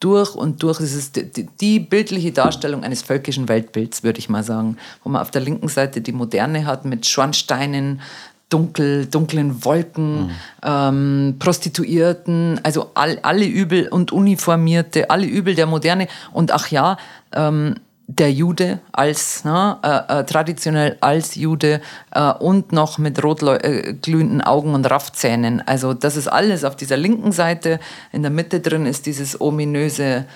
[0.00, 0.80] durch und durch.
[0.80, 4.76] Es ist die, die, bildliche Darstellung eines völkischen Weltbilds, würde ich mal sagen.
[5.02, 8.02] Wo man auf der linken Seite die Moderne hat mit Schornsteinen,
[8.50, 10.30] dunkel, dunklen Wolken, mhm.
[10.62, 16.08] ähm, Prostituierten, also all, alle Übel und Uniformierte, alle Übel der Moderne.
[16.32, 16.98] Und ach ja,
[17.32, 23.42] ähm, der Jude als ne, äh, äh, traditionell als Jude äh, und noch mit rot
[23.42, 25.62] äh, glühenden Augen und Raffzähnen.
[25.66, 27.80] Also das ist alles auf dieser linken Seite.
[28.12, 30.26] In der Mitte drin ist dieses ominöse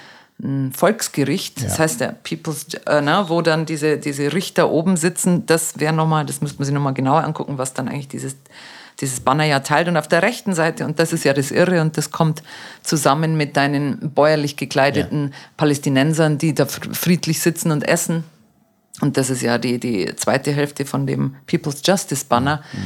[0.41, 1.69] hm, Volksgericht, ja.
[1.69, 5.45] das heißt der People's, äh, ne, wo dann diese, diese Richter oben sitzen.
[5.45, 8.37] Das wäre nochmal, das müsste man sich nochmal genauer angucken, was dann eigentlich dieses
[9.01, 9.89] dieses Banner ja teilt.
[9.89, 12.43] Und auf der rechten Seite, und das ist ja das Irre, und das kommt
[12.83, 15.37] zusammen mit deinen bäuerlich gekleideten ja.
[15.57, 18.25] Palästinensern, die da friedlich sitzen und essen.
[19.01, 22.63] Und das ist ja die, die zweite Hälfte von dem People's Justice Banner.
[22.73, 22.79] Mhm.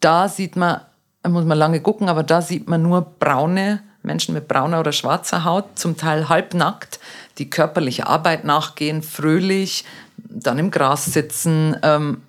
[0.00, 0.80] Da sieht man,
[1.22, 4.92] da muss man lange gucken, aber da sieht man nur braune Menschen mit brauner oder
[4.92, 6.98] schwarzer Haut, zum Teil halbnackt,
[7.36, 9.84] die körperliche Arbeit nachgehen, fröhlich,
[10.16, 11.76] dann im Gras sitzen.
[11.82, 12.22] Ähm,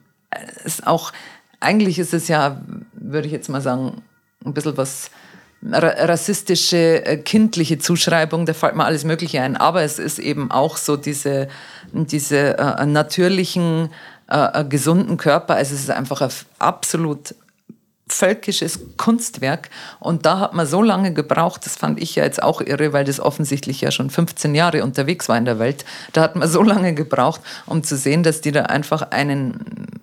[0.63, 1.11] ist auch
[1.59, 2.61] eigentlich ist es ja,
[2.93, 4.01] würde ich jetzt mal sagen,
[4.45, 5.11] ein bisschen was
[5.61, 9.57] rassistische, äh, kindliche Zuschreibung, da fällt mir alles Mögliche ein.
[9.57, 11.49] Aber es ist eben auch so diese,
[11.91, 13.89] diese äh, natürlichen,
[14.29, 15.55] äh, äh gesunden Körper.
[15.55, 17.35] Also es ist einfach ein absolut
[18.07, 19.69] völkisches Kunstwerk.
[19.99, 23.05] Und da hat man so lange gebraucht, das fand ich ja jetzt auch irre, weil
[23.05, 25.85] das offensichtlich ja schon 15 Jahre unterwegs war in der Welt.
[26.13, 29.99] Da hat man so lange gebraucht, um zu sehen, dass die da einfach einen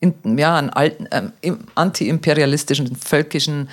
[0.00, 3.68] in, ja, einen alten, ähm, anti-imperialistischen, völkischen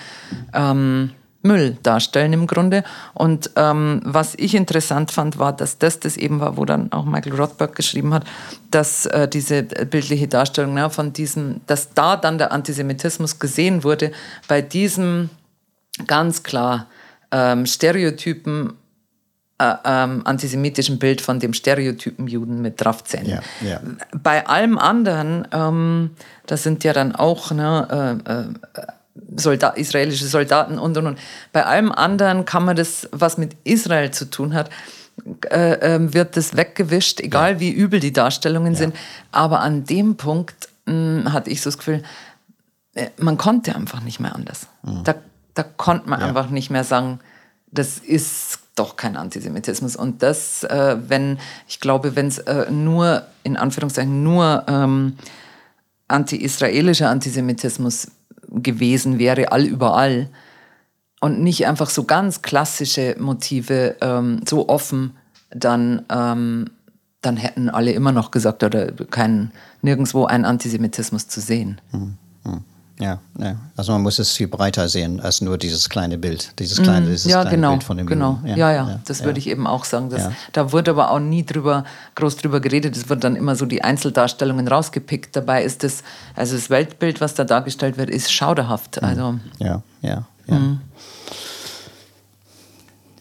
[0.54, 1.12] ähm,
[1.46, 2.84] Müll darstellen im Grunde.
[3.14, 7.06] Und ähm, was ich interessant fand, war, dass das das eben war, wo dann auch
[7.06, 8.26] Michael Rothberg geschrieben hat,
[8.72, 14.12] dass äh, diese bildliche Darstellung ja, von diesem, dass da dann der Antisemitismus gesehen wurde,
[14.48, 15.30] bei diesem
[16.08, 16.88] ganz klar
[17.32, 18.74] ähm, Stereotypen
[19.58, 23.30] äh, ähm, antisemitischen Bild von dem Stereotypen Juden mit Draftzähnen.
[23.30, 23.80] Ja, ja.
[24.12, 26.12] Bei allem anderen, ähm,
[26.46, 28.88] das sind ja dann auch ne, äh, äh,
[29.38, 31.20] Soldat, israelische Soldaten und und und.
[31.54, 34.70] Bei allem anderen kann man das, was mit Israel zu tun hat,
[35.50, 37.60] äh, ähm, wird das weggewischt, egal ja.
[37.62, 38.94] wie übel die Darstellungen sind.
[39.32, 42.04] Aber an dem Punkt mh, hm, hatte ich so das Gefühl,
[42.94, 44.68] äh, man konnte einfach nicht mehr anders.
[44.84, 45.06] Mhm.
[45.06, 45.16] Da,
[45.54, 47.20] da konnte man einfach nicht mehr sagen,
[47.72, 49.96] das ist doch kein Antisemitismus.
[49.96, 55.18] Und das, äh, wenn, ich glaube, wenn es äh, nur, in Anführungszeichen, nur ähm,
[56.08, 58.12] anti-israelischer Antisemitismus
[58.50, 60.30] gewesen wäre, all überall,
[61.22, 65.16] und nicht einfach so ganz klassische Motive ähm, so offen,
[65.50, 66.70] dann, ähm,
[67.22, 71.82] dann hätten alle immer noch gesagt, oder kein, nirgendwo ein Antisemitismus zu sehen.
[71.92, 72.18] Mhm.
[72.98, 76.82] Ja, ja, also man muss es viel breiter sehen als nur dieses kleine Bild, dieses
[76.82, 77.12] kleine, mhm.
[77.12, 78.40] dieses ja, kleine genau, Bild von dem genau.
[78.46, 79.26] Ja, ja, ja, das ja.
[79.26, 80.10] würde ich eben auch sagen.
[80.10, 81.84] Dass, Da wurde aber auch nie drüber,
[82.16, 82.96] groß drüber geredet.
[82.96, 85.36] Es wird dann immer so die Einzeldarstellungen rausgepickt.
[85.36, 86.04] Dabei ist das,
[86.38, 89.02] also das Weltbild, was da dargestellt wird, ist schauderhaft.
[89.02, 89.08] Mhm.
[89.08, 90.56] Also, ja, ja, ja.
[90.56, 90.80] Mhm.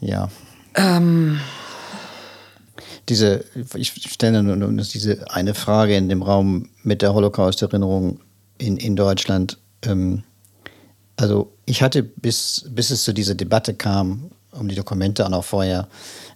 [0.00, 0.28] Ja.
[0.74, 1.40] Ähm.
[3.08, 8.20] Diese, ich stelle nur diese eine Frage in dem Raum mit der Holocaust-Erinnerung
[8.56, 10.22] in, in Deutschland ähm,
[11.16, 15.44] also ich hatte bis, bis es zu dieser Debatte kam, um die Dokumente und auch
[15.44, 15.88] vorher,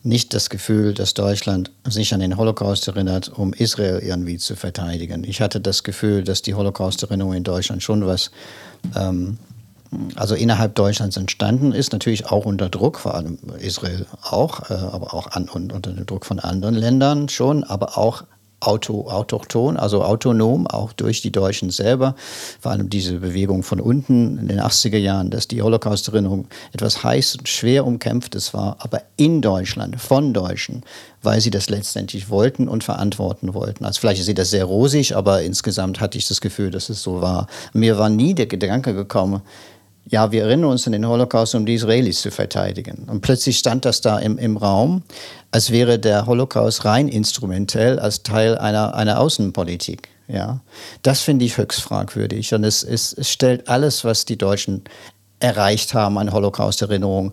[0.02, 5.24] nicht das Gefühl, dass Deutschland sich an den Holocaust erinnert, um Israel irgendwie zu verteidigen.
[5.24, 8.30] Ich hatte das Gefühl, dass die Holocaust-Erinnerung in Deutschland schon was,
[8.96, 9.38] ähm,
[10.14, 15.14] also innerhalb Deutschlands entstanden ist, natürlich auch unter Druck, vor allem Israel auch, äh, aber
[15.14, 18.24] auch an, unter dem Druck von anderen Ländern schon, aber auch
[18.60, 22.14] auto, autochton, also autonom, auch durch die Deutschen selber.
[22.60, 27.36] Vor allem diese Bewegung von unten in den 80er Jahren, dass die Holocaust-Erinnerung etwas heiß
[27.36, 30.82] und schwer umkämpftes war, aber in Deutschland, von Deutschen,
[31.22, 33.84] weil sie das letztendlich wollten und verantworten wollten.
[33.84, 37.20] Also vielleicht ist das sehr rosig, aber insgesamt hatte ich das Gefühl, dass es so
[37.20, 37.46] war.
[37.72, 39.42] Mir war nie der Gedanke gekommen,
[40.10, 43.06] ja, wir erinnern uns an den Holocaust, um die Israelis zu verteidigen.
[43.08, 45.02] Und plötzlich stand das da im, im Raum,
[45.50, 50.08] als wäre der Holocaust rein instrumentell als Teil einer, einer Außenpolitik.
[50.28, 50.60] Ja,
[51.02, 52.52] das finde ich höchst fragwürdig.
[52.54, 54.84] Und es, es, es stellt alles, was die Deutschen
[55.40, 57.32] erreicht haben an Holocaust-Erinnerung,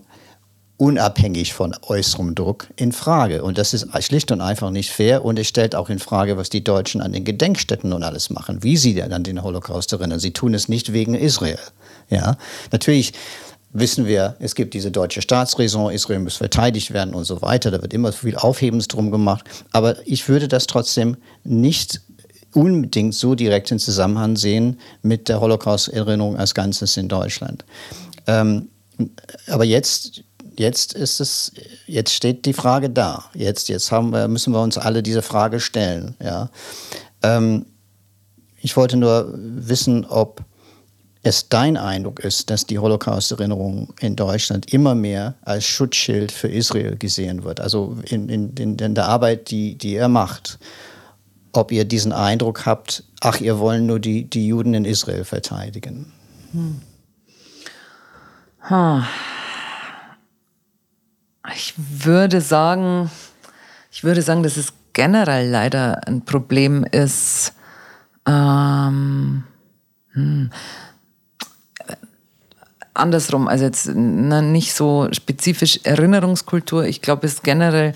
[0.78, 3.42] unabhängig von äußerem Druck in Frage.
[3.42, 5.24] Und das ist schlicht und einfach nicht fair.
[5.24, 8.62] Und es stellt auch in Frage, was die Deutschen an den Gedenkstätten und alles machen,
[8.62, 10.18] wie sie an den Holocaust erinnern.
[10.18, 11.58] Sie tun es nicht wegen Israel.
[12.10, 12.36] Ja,
[12.72, 13.12] natürlich
[13.72, 17.70] wissen wir, es gibt diese deutsche Staatsräson, Israel muss verteidigt werden und so weiter.
[17.70, 19.44] Da wird immer viel Aufhebens drum gemacht.
[19.72, 22.00] Aber ich würde das trotzdem nicht
[22.54, 27.64] unbedingt so direkt in Zusammenhang sehen mit der Holocaust-Erinnerung als Ganzes in Deutschland.
[28.26, 28.70] Ähm,
[29.48, 30.22] aber jetzt,
[30.58, 31.52] jetzt ist es,
[31.86, 33.26] jetzt steht die Frage da.
[33.34, 36.16] Jetzt, jetzt haben wir, müssen wir uns alle diese Frage stellen.
[36.22, 36.50] Ja.
[37.22, 37.66] Ähm,
[38.62, 40.42] ich wollte nur wissen, ob
[41.26, 46.96] es dein Eindruck ist, dass die Holocaust-Erinnerung in Deutschland immer mehr als Schutzschild für Israel
[46.96, 47.60] gesehen wird.
[47.60, 50.60] Also in, in, in der Arbeit, die, die ihr macht.
[51.52, 56.12] Ob ihr diesen Eindruck habt, ach, ihr wollen nur die, die Juden in Israel verteidigen.
[56.52, 56.80] Hm.
[61.56, 63.10] Ich würde sagen,
[63.90, 67.52] ich würde sagen, dass es generell leider ein Problem ist.
[68.26, 69.42] Ähm,
[70.12, 70.50] hm,
[72.96, 76.84] andersrum, also jetzt na, nicht so spezifisch Erinnerungskultur.
[76.84, 77.94] Ich glaube, es ist generell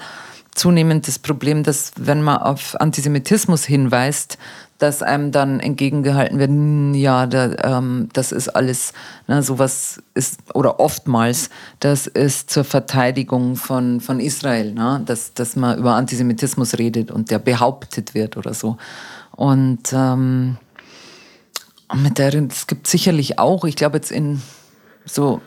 [0.54, 4.38] zunehmend das Problem, dass wenn man auf Antisemitismus hinweist,
[4.78, 8.92] dass einem dann entgegengehalten wird, hm, ja, da, ähm, das ist alles,
[9.28, 15.54] ne, sowas ist, oder oftmals, das ist zur Verteidigung von, von Israel, ne, dass, dass
[15.54, 18.78] man über Antisemitismus redet und der behauptet wird oder so.
[19.32, 20.56] Und ähm,
[21.94, 24.40] mit der, es gibt sicherlich auch, ich glaube jetzt in
[25.14, 25.40] so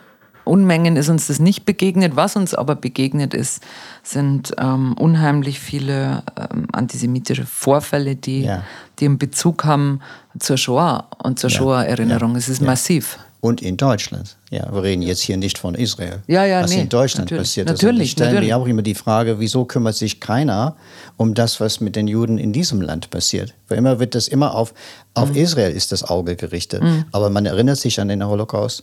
[0.44, 2.16] Unmengen ist uns das nicht begegnet.
[2.16, 3.62] Was uns aber begegnet ist,
[4.02, 8.62] sind ähm, unheimlich viele ähm, antisemitische Vorfälle, die, ja.
[8.98, 10.00] die einen Bezug haben
[10.38, 11.56] zur Shoah und zur ja.
[11.56, 12.32] Shoah-Erinnerung.
[12.32, 12.38] Ja.
[12.38, 13.18] Es ist massiv.
[13.40, 14.36] Und in Deutschland.
[14.50, 16.22] Ja, wir reden jetzt hier nicht von Israel.
[16.26, 17.72] Ja, ja, was nee, in Deutschland natürlich, passiert ist.
[17.74, 18.48] Natürlich, und ich stelle natürlich.
[18.48, 20.76] mir auch immer die Frage, wieso kümmert sich keiner
[21.18, 23.52] um das, was mit den Juden in diesem Land passiert?
[23.68, 24.72] Weil immer wird das immer auf,
[25.12, 25.36] auf mhm.
[25.36, 26.82] Israel ist das Auge gerichtet.
[26.82, 27.04] Mhm.
[27.12, 28.82] Aber man erinnert sich an den Holocaust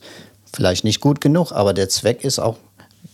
[0.54, 2.58] vielleicht nicht gut genug, aber der Zweck ist auch,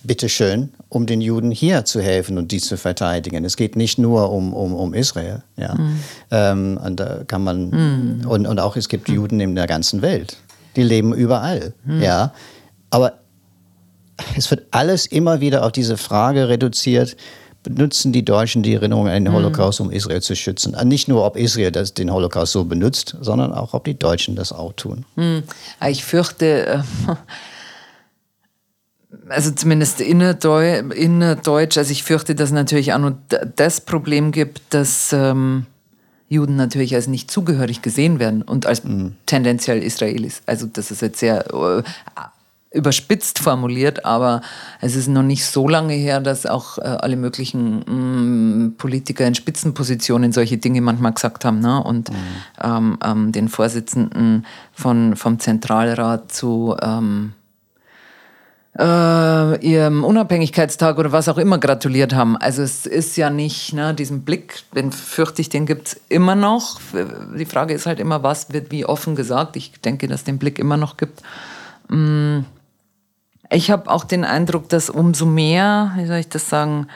[0.04, 3.44] bitteschön, um den Juden hier zu helfen und die zu verteidigen.
[3.46, 5.44] Es geht nicht nur um, um, um Israel.
[5.58, 5.76] Ja.
[5.76, 6.00] Mhm.
[6.32, 8.28] Ähm, und da kann man, mhm.
[8.28, 10.38] und, und auch es gibt Juden in der ganzen Welt.
[10.76, 11.74] Die leben überall.
[11.84, 12.02] Mhm.
[12.02, 12.34] Ja.
[12.90, 13.14] Aber
[14.36, 17.18] es wird alles immer wieder auf diese Frage reduziert,
[17.64, 20.76] benutzen die Deutschen die Erinnerung an den Holocaust, um Israel zu schützen.
[20.86, 24.52] Nicht nur, ob Israel das, den Holocaust so benutzt, sondern auch, ob die Deutschen das
[24.52, 25.06] auch tun.
[25.16, 25.44] Hm.
[25.88, 26.80] Ich fürchte, äh,
[29.30, 33.18] also zumindest innerdeutsch, also ich fürchte, dass es natürlich auch nur
[33.56, 35.66] das Problem gibt, dass ähm,
[36.30, 39.16] Juden natürlich als nicht zugehörig gesehen werden und als mhm.
[39.26, 40.42] tendenziell Israelis.
[40.46, 41.84] Also das ist jetzt sehr äh,
[42.72, 44.42] überspitzt formuliert, aber
[44.82, 49.26] es ist noch nicht so lange her, dass auch äh, alle möglichen mh, mm, Politiker
[49.26, 51.60] in Spitzenpositionen solche Dinge manchmal gesagt haben.
[51.60, 51.82] Ne?
[51.82, 52.16] Und mhm.
[52.62, 57.34] ähm, ähm, den Vorsitzenden von, vom Zentralrat zu ähm,
[58.78, 62.36] äh, ihrem Unabhängigkeitstag oder was auch immer gratuliert haben.
[62.36, 66.36] Also es ist ja nicht, ne, diesen Blick, den fürchte ich, den gibt es immer
[66.36, 66.80] noch.
[67.36, 69.56] Die Frage ist halt immer, was wird wie offen gesagt.
[69.56, 71.24] Ich denke, dass es den Blick immer noch gibt.
[71.90, 72.42] Mm
[73.50, 76.88] ich habe auch den Eindruck, dass umso mehr, wie soll ich das sagen,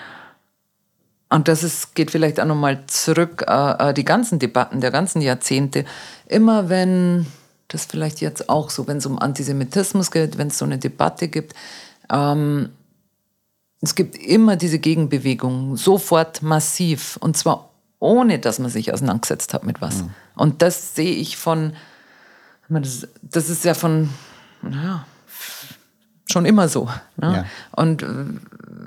[1.29, 5.21] und das ist, geht vielleicht auch nochmal zurück, äh, äh, die ganzen Debatten der ganzen
[5.21, 5.85] Jahrzehnte,
[6.27, 7.25] immer wenn,
[7.69, 11.29] das vielleicht jetzt auch so, wenn es um Antisemitismus geht, wenn es so eine Debatte
[11.29, 11.53] gibt,
[12.11, 12.69] ähm,
[13.79, 19.63] es gibt immer diese Gegenbewegung, sofort massiv, und zwar ohne, dass man sich auseinandergesetzt hat
[19.63, 20.03] mit was.
[20.03, 20.09] Mhm.
[20.35, 21.73] Und das sehe ich von,
[22.67, 24.09] das, das ist ja von,
[24.61, 25.05] naja,
[26.31, 26.89] schon immer so.
[27.17, 27.33] Ne?
[27.33, 27.45] Ja.
[27.71, 28.07] Und äh,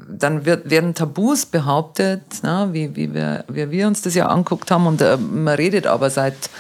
[0.08, 2.68] dann wird, werden Tabus behauptet, ne?
[2.72, 4.86] wie, wie, wir, wie wir uns das ja anguckt haben.
[4.86, 6.50] Und äh, man redet aber seit,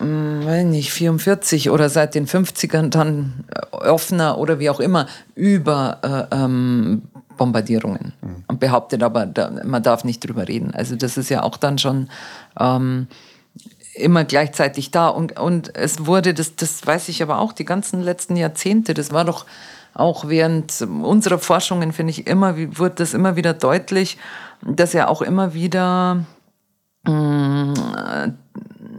[0.00, 5.06] äh, weiß nicht, 44 oder seit den 50ern dann äh, offener oder wie auch immer
[5.34, 7.02] über äh, ähm,
[7.36, 8.12] Bombardierungen.
[8.20, 8.44] Mhm.
[8.48, 10.74] Und behauptet aber, da, man darf nicht drüber reden.
[10.74, 12.08] Also das ist ja auch dann schon...
[12.58, 13.06] Ähm,
[13.94, 15.08] immer gleichzeitig da.
[15.08, 19.12] Und, und es wurde, das, das weiß ich aber auch, die ganzen letzten Jahrzehnte, das
[19.12, 19.46] war doch
[19.94, 24.18] auch während unserer Forschungen, finde ich, immer, wird das immer wieder deutlich,
[24.62, 26.24] dass ja auch immer wieder
[27.04, 28.38] mh, mm,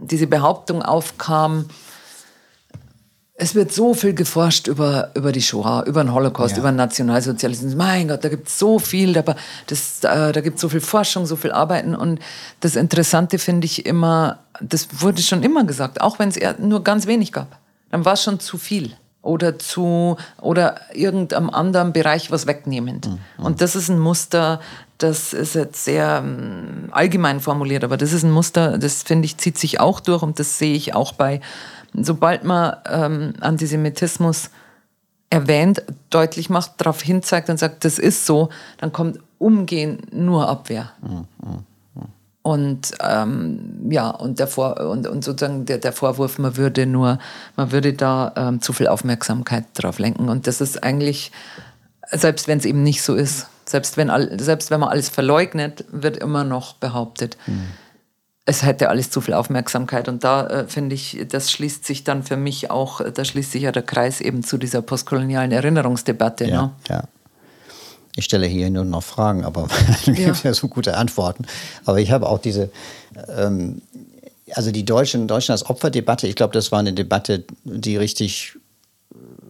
[0.02, 1.66] diese Behauptung aufkam,
[3.34, 6.60] es wird so viel geforscht über, über die Shoah, über den Holocaust, ja.
[6.60, 7.74] über den Nationalsozialismus.
[7.74, 9.34] Mein Gott, da gibt es so viel, aber
[9.66, 11.96] das, äh, da gibt es so viel Forschung, so viel Arbeiten.
[11.96, 12.20] Und
[12.60, 17.06] das Interessante finde ich immer, das wurde schon immer gesagt, auch wenn es nur ganz
[17.06, 17.58] wenig gab.
[17.90, 23.08] Dann war es schon zu viel oder zu oder irgendeinem anderen Bereich was wegnehmend.
[23.08, 23.44] Mhm.
[23.44, 24.60] Und das ist ein Muster,
[24.98, 29.38] das ist jetzt sehr um, allgemein formuliert, aber das ist ein Muster, das finde ich
[29.38, 31.40] zieht sich auch durch und das sehe ich auch bei,
[31.94, 34.50] sobald man ähm, Antisemitismus
[35.30, 40.92] erwähnt, deutlich macht, darauf hinzeigt und sagt, das ist so, dann kommt umgehend nur Abwehr.
[41.00, 41.26] Mhm.
[42.42, 47.18] Und ähm, ja, und, der Vor und, und sozusagen der, der Vorwurf, man würde nur,
[47.56, 50.28] man würde da ähm, zu viel Aufmerksamkeit drauf lenken.
[50.28, 51.30] Und das ist eigentlich,
[52.10, 55.84] selbst wenn es eben nicht so ist, selbst wenn, all, selbst wenn man alles verleugnet,
[55.92, 57.68] wird immer noch behauptet, mhm.
[58.44, 60.08] es hätte alles zu viel Aufmerksamkeit.
[60.08, 63.62] Und da äh, finde ich, das schließt sich dann für mich auch, da schließt sich
[63.62, 66.46] ja der Kreis eben zu dieser postkolonialen Erinnerungsdebatte.
[66.46, 66.70] Ja, ne?
[66.88, 67.04] ja.
[68.16, 69.68] Ich stelle hier nur noch Fragen, aber
[70.04, 70.26] du ja.
[70.26, 71.46] gibst ja so gute Antworten.
[71.84, 72.70] Aber ich habe auch diese,
[73.28, 73.82] ähm,
[74.54, 78.58] also die Deutschen, Deutschen als Opferdebatte, ich glaube, das war eine Debatte, die richtig,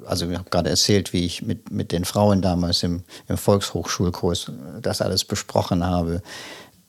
[0.06, 4.52] also ich habe gerade erzählt, wie ich mit, mit den Frauen damals im, im Volkshochschulkurs
[4.80, 6.22] das alles besprochen habe.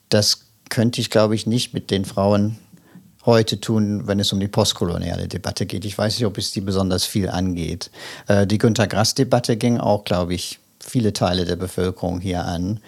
[0.09, 2.57] Das könnte ich, glaube ich, nicht mit den Frauen
[3.25, 5.85] heute tun, wenn es um die postkoloniale Debatte geht.
[5.85, 7.89] Ich weiß nicht, ob es die besonders viel angeht.
[8.27, 12.79] Äh, die Günter Grass-Debatte ging auch, glaube ich, viele Teile der Bevölkerung hier an,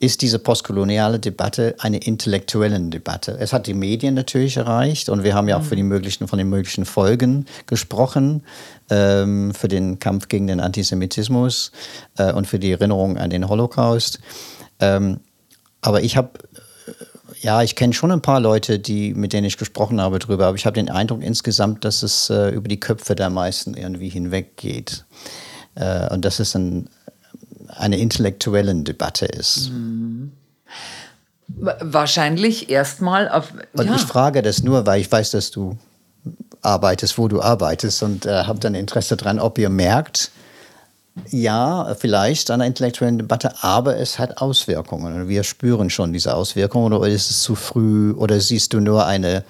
[0.00, 3.36] ist diese postkoloniale Debatte eine intellektuelle Debatte.
[3.38, 6.38] Es hat die Medien natürlich erreicht und wir haben ja auch für die möglichen, von
[6.38, 8.42] den möglichen Folgen gesprochen,
[8.88, 11.70] ähm, für den Kampf gegen den Antisemitismus
[12.16, 14.20] äh, und für die Erinnerung an den Holocaust.
[14.78, 15.20] Ähm,
[15.82, 16.30] aber ich habe
[16.86, 16.92] äh,
[17.42, 20.56] ja, ich kenne schon ein paar Leute, die, mit denen ich gesprochen habe darüber, aber
[20.56, 25.04] ich habe den Eindruck insgesamt, dass es äh, über die Köpfe der meisten irgendwie hinweggeht.
[25.74, 26.88] Äh, und das ist ein,
[27.76, 29.70] eine intellektuelle Debatte ist.
[29.70, 30.32] Mhm.
[31.48, 33.52] Wahrscheinlich erstmal auf.
[33.72, 33.96] Und ja.
[33.96, 35.76] ich frage das nur, weil ich weiß, dass du
[36.62, 40.30] arbeitest, wo du arbeitest und äh, habe dann Interesse daran, ob ihr merkt,
[41.30, 45.28] ja, vielleicht an einer intellektuellen Debatte, aber es hat Auswirkungen.
[45.28, 49.44] Wir spüren schon diese Auswirkungen oder ist es zu früh oder siehst du nur eine.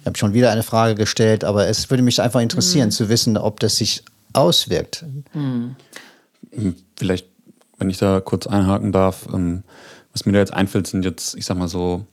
[0.00, 2.92] Ich habe schon wieder eine Frage gestellt, aber es würde mich einfach interessieren, mhm.
[2.92, 5.04] zu wissen, ob das sich auswirkt.
[5.32, 5.76] Mhm.
[6.96, 7.28] Vielleicht,
[7.78, 9.62] wenn ich da kurz einhaken darf, ähm,
[10.12, 12.06] was mir da jetzt einfällt, sind jetzt, ich sag mal so,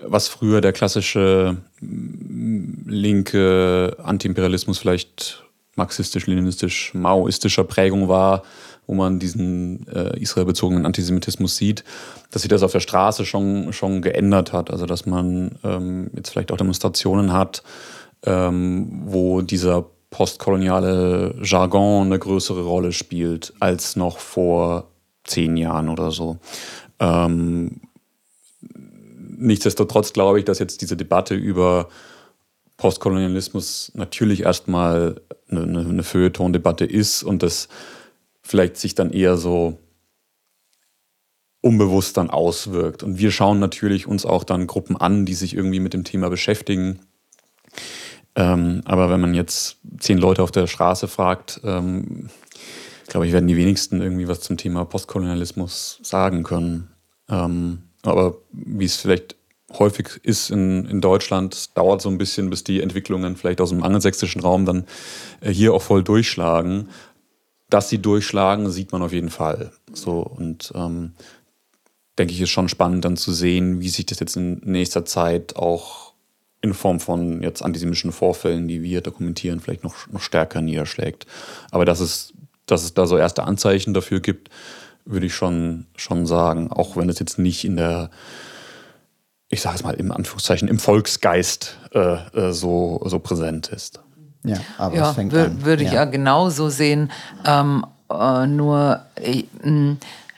[0.00, 8.42] was früher der klassische mm, linke Antiimperialismus vielleicht marxistisch-leninistisch, maoistischer Prägung war,
[8.86, 11.84] wo man diesen äh, israelbezogenen Antisemitismus sieht,
[12.30, 14.70] dass sich das auf der Straße schon, schon geändert hat.
[14.70, 17.62] Also dass man ähm, jetzt vielleicht auch Demonstrationen hat,
[18.24, 24.88] ähm, wo dieser postkoloniale Jargon eine größere Rolle spielt als noch vor
[25.24, 26.38] zehn Jahren oder so.
[26.98, 27.80] Ähm,
[29.38, 31.88] nichtsdestotrotz glaube ich, dass jetzt diese Debatte über
[32.76, 37.68] Postkolonialismus natürlich erstmal eine, eine Feuilleton-Debatte ist und das
[38.42, 39.78] vielleicht sich dann eher so
[41.60, 43.02] unbewusst dann auswirkt.
[43.02, 46.30] Und wir schauen natürlich uns auch dann Gruppen an, die sich irgendwie mit dem Thema
[46.30, 47.00] beschäftigen.
[48.38, 52.28] Ähm, aber wenn man jetzt zehn Leute auf der Straße fragt, ähm,
[53.08, 56.88] glaube ich, werden die wenigsten irgendwie was zum Thema Postkolonialismus sagen können.
[57.28, 59.34] Ähm, aber wie es vielleicht
[59.76, 63.82] häufig ist in, in Deutschland, dauert so ein bisschen, bis die Entwicklungen vielleicht aus dem
[63.82, 64.84] angelsächsischen Raum dann
[65.40, 66.90] äh, hier auch voll durchschlagen.
[67.68, 69.72] Dass sie durchschlagen, sieht man auf jeden Fall.
[69.92, 71.14] So und ähm,
[72.16, 75.56] denke ich, ist schon spannend dann zu sehen, wie sich das jetzt in nächster Zeit
[75.56, 76.07] auch
[76.60, 81.26] in Form von jetzt antisemitischen Vorfällen, die wir dokumentieren, vielleicht noch, noch stärker niederschlägt.
[81.70, 82.32] Aber dass es,
[82.66, 84.50] dass es da so erste Anzeichen dafür gibt,
[85.04, 88.10] würde ich schon, schon sagen, auch wenn es jetzt nicht in der,
[89.48, 94.00] ich sage es mal im Anführungszeichen, im Volksgeist äh, äh, so, so präsent ist.
[94.44, 97.10] Ja, aber ja, Würde ich ja, ja genauso sehen.
[97.44, 99.46] Ähm, äh, nur, ich,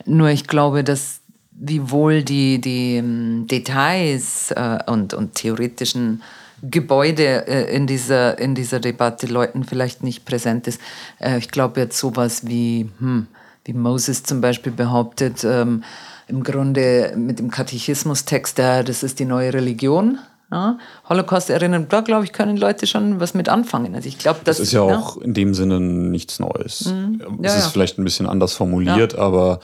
[0.05, 1.20] nur ich glaube, dass
[1.61, 6.23] wiewohl die, die ähm, Details äh, und, und theoretischen
[6.63, 10.81] Gebäude äh, in, dieser, in dieser Debatte Leuten vielleicht nicht präsent ist.
[11.19, 13.27] Äh, ich glaube jetzt sowas wie, hm,
[13.65, 15.85] wie Moses zum Beispiel behauptet, ähm,
[16.29, 20.19] im Grunde mit dem Katechismustext, der, das ist die neue Religion.
[20.53, 23.95] Ja, Holocaust erinnern, da glaube ich, können Leute schon was mit anfangen.
[23.95, 26.87] Also ich glaube, das, das ist ja, ja, auch in dem Sinne nichts Neues.
[26.87, 27.39] Mhm.
[27.43, 29.61] Es ja, ist vielleicht ein bisschen anders formuliert, aber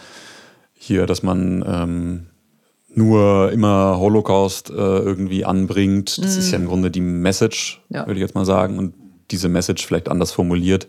[0.86, 2.26] hier, dass man ähm,
[2.94, 6.16] nur immer Holocaust äh, irgendwie anbringt.
[6.18, 6.38] Das mm.
[6.38, 8.06] ist ja im Grunde die Message, ja.
[8.06, 8.78] würde ich jetzt mal sagen.
[8.78, 8.94] Und
[9.30, 10.86] diese Message vielleicht anders formuliert,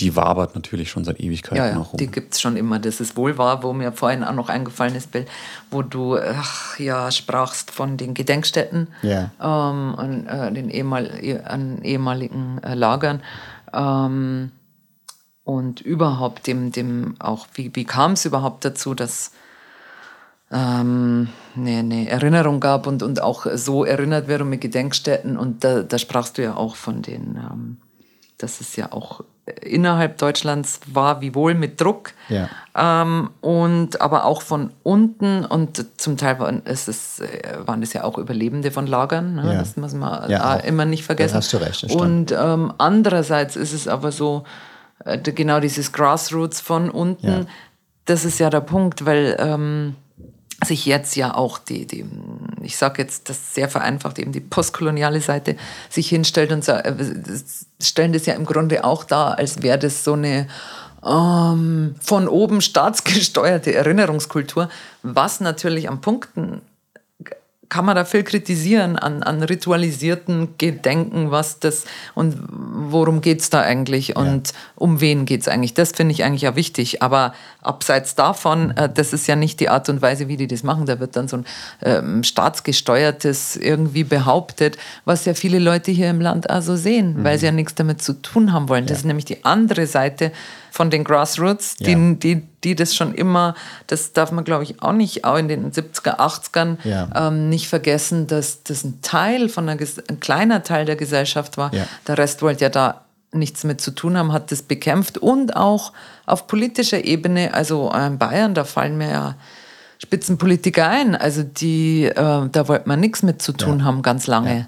[0.00, 1.98] die wabert natürlich schon seit Ewigkeiten ja, ja, noch rum.
[1.98, 2.78] Die gibt es schon immer.
[2.78, 5.24] Das ist wohl wahr, wo mir vorhin auch noch eingefallen ist, Bill,
[5.70, 9.30] wo du ach, ja, sprachst von den Gedenkstätten ja.
[9.40, 11.10] ähm, an, äh, den ehemal
[11.44, 13.22] an ehemaligen äh, Lagern.
[13.72, 14.50] Ähm,
[15.44, 19.32] und überhaupt dem, dem auch, wie, wie kam es überhaupt dazu, dass
[20.50, 25.36] ähm, eine, eine Erinnerung gab und, und auch so erinnert wird mit Gedenkstätten.
[25.36, 27.76] Und da, da sprachst du ja auch von den, ähm,
[28.38, 29.20] dass es ja auch
[29.60, 32.12] innerhalb Deutschlands war wie wohl mit Druck.
[32.30, 32.48] Ja.
[32.74, 37.22] Ähm, und aber auch von unten und zum Teil waren es, ist,
[37.66, 39.34] waren es ja auch Überlebende von Lagern.
[39.34, 39.52] Ne?
[39.52, 39.58] Ja.
[39.58, 41.34] Das muss man Ja, äh, immer nicht vergessen.
[41.34, 44.44] Da hast du recht, das und ähm, andererseits ist es aber so,
[45.04, 47.46] äh, genau dieses Grassroots von unten, Ja.
[48.04, 49.96] das ist ja der Punkt, weil ähm,
[50.64, 52.04] sich jetzt ja auch die, die
[52.62, 55.56] ich sage jetzt das sehr vereinfacht, eben die postkoloniale Seite
[55.90, 56.94] sich hinstellt und sa- äh,
[57.82, 60.46] stellen das ja im Grunde auch dar, als wäre das so eine
[61.04, 64.70] ähm, von oben staatsgesteuerte Erinnerungskultur,
[65.02, 66.62] was natürlich an Punkten
[67.68, 71.84] kann man da viel kritisieren an, an ritualisierten Gedenken, was das
[72.14, 75.74] und worum geht es da eigentlich und um wen geht es eigentlich.
[75.74, 77.02] Das finde ich eigentlich ja wichtig.
[77.02, 80.62] Aber abseits davon, äh, das ist ja nicht die Art und Weise, wie die das
[80.62, 80.86] machen.
[80.86, 81.46] Da wird dann so ein
[81.82, 87.46] ähm, staatsgesteuertes irgendwie behauptet, was ja viele Leute hier im Land also sehen, weil sie
[87.46, 88.86] ja nichts damit zu tun haben wollen.
[88.86, 90.32] Das ist nämlich die andere Seite
[90.74, 92.14] von den Grassroots, die, Ja.
[92.14, 93.54] die, die das schon immer,
[93.86, 97.28] das darf man glaube ich auch nicht, auch in den 70er, 80ern Ja.
[97.28, 101.72] ähm, nicht vergessen, dass das ein Teil von einer, ein kleiner Teil der Gesellschaft war.
[101.72, 101.86] Ja.
[102.08, 105.92] Der Rest wollte ja da nichts mit zu tun haben, hat das bekämpft und auch
[106.26, 109.34] auf politischer Ebene, also in Bayern, da fallen mir ja
[110.02, 112.14] Spitzenpolitiker ein, also die, äh,
[112.50, 114.66] da wollte man nichts mit zu tun haben, ganz lange.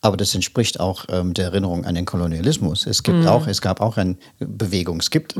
[0.00, 0.08] Ja.
[0.08, 2.86] Aber das entspricht auch ähm, der Erinnerung an den Kolonialismus.
[2.86, 3.26] Es gibt Mhm.
[3.26, 5.34] auch, es gab auch eine Bewegung, es gibt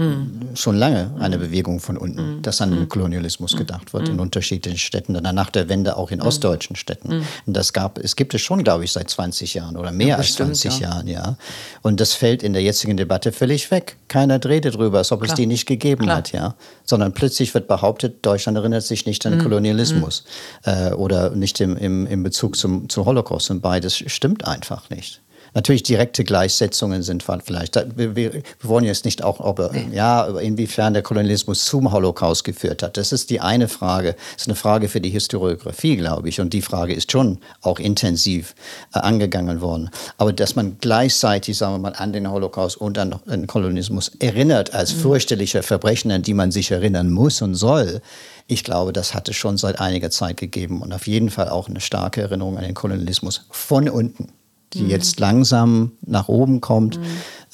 [0.55, 1.23] schon lange Mhm.
[1.23, 4.15] eine Bewegung von unten, dass an den Kolonialismus gedacht wird Mhm.
[4.15, 7.23] in unterschiedlichen Städten, dann nach der Wende auch in ostdeutschen Städten.
[7.47, 10.27] Und das gab, es gibt es schon, glaube ich, seit 20 Jahren oder mehr als
[10.29, 10.89] bestimmt, 20 ja.
[10.89, 11.37] Jahren, ja.
[11.83, 13.97] Und das fällt in der jetzigen Debatte völlig weg.
[14.09, 15.37] Keiner redet drüber, als ob es Klar.
[15.37, 16.17] die nicht gegeben Klar.
[16.19, 16.55] hat, ja.
[16.85, 19.35] Sondern plötzlich wird behauptet, Deutschland erinnert sich nicht Mhm.
[19.35, 20.25] an Kolonialismus
[20.65, 23.51] äh, oder nicht im, im, im Bezug zum, zum Holocaust.
[23.51, 25.23] Und beides stimmt einfach nicht.
[25.55, 27.77] Natürlich direkte Gleichsetzungen sind vielleicht.
[27.97, 32.97] Wir, wir, wollen jetzt nicht auch, ob ja, inwiefern der Kolonialismus zum Holocaust geführt hat.
[32.97, 34.15] Das ist die eine Frage.
[34.35, 36.41] Das ist eine Frage für die Historiografie, glaube ich.
[36.41, 38.55] Und die Frage ist schon auch intensiv
[38.95, 39.91] äh, angegangen worden.
[40.17, 44.75] Aber dass man gleichzeitig, sagen wir mal, an den Holocaust und an den Kolonialismus erinnert
[44.75, 48.01] als fürchterliche Verbrechen, an die man sich erinnern muss und soll,
[48.47, 51.69] ich glaube, das hat es schon seit einiger Zeit gegeben und auf jeden Fall auch
[51.69, 54.29] eine starke Erinnerung an den Kolonialismus von unten,
[54.75, 56.99] die jetzt langsam nach oben kommt.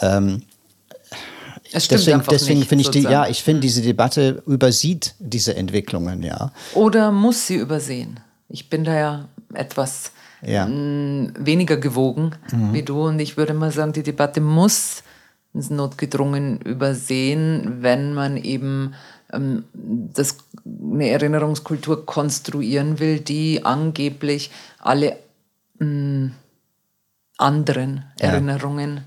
[0.01, 0.43] Ähm,
[1.73, 3.12] Es stimmt deswegen deswegen finde ich die, sozusagen.
[3.12, 6.53] ja, ich finde diese Debatte übersieht diese Entwicklungen, ja.
[6.75, 8.21] Oder muss sie übersehen?
[8.49, 10.12] Ich bin da ja etwas
[10.43, 10.67] Ja.
[10.67, 12.33] mh, weniger gewogen
[12.73, 15.03] wie du und ich würde mal sagen, die Debatte muss
[15.53, 18.95] notgedrungen übersehen, wenn man eben
[19.33, 24.51] ähm, das, eine Erinnerungskultur konstruieren will, die angeblich
[24.81, 25.17] alle
[25.79, 26.31] mh,
[27.39, 28.28] anderen Ja.
[28.28, 29.01] Erinnerungen,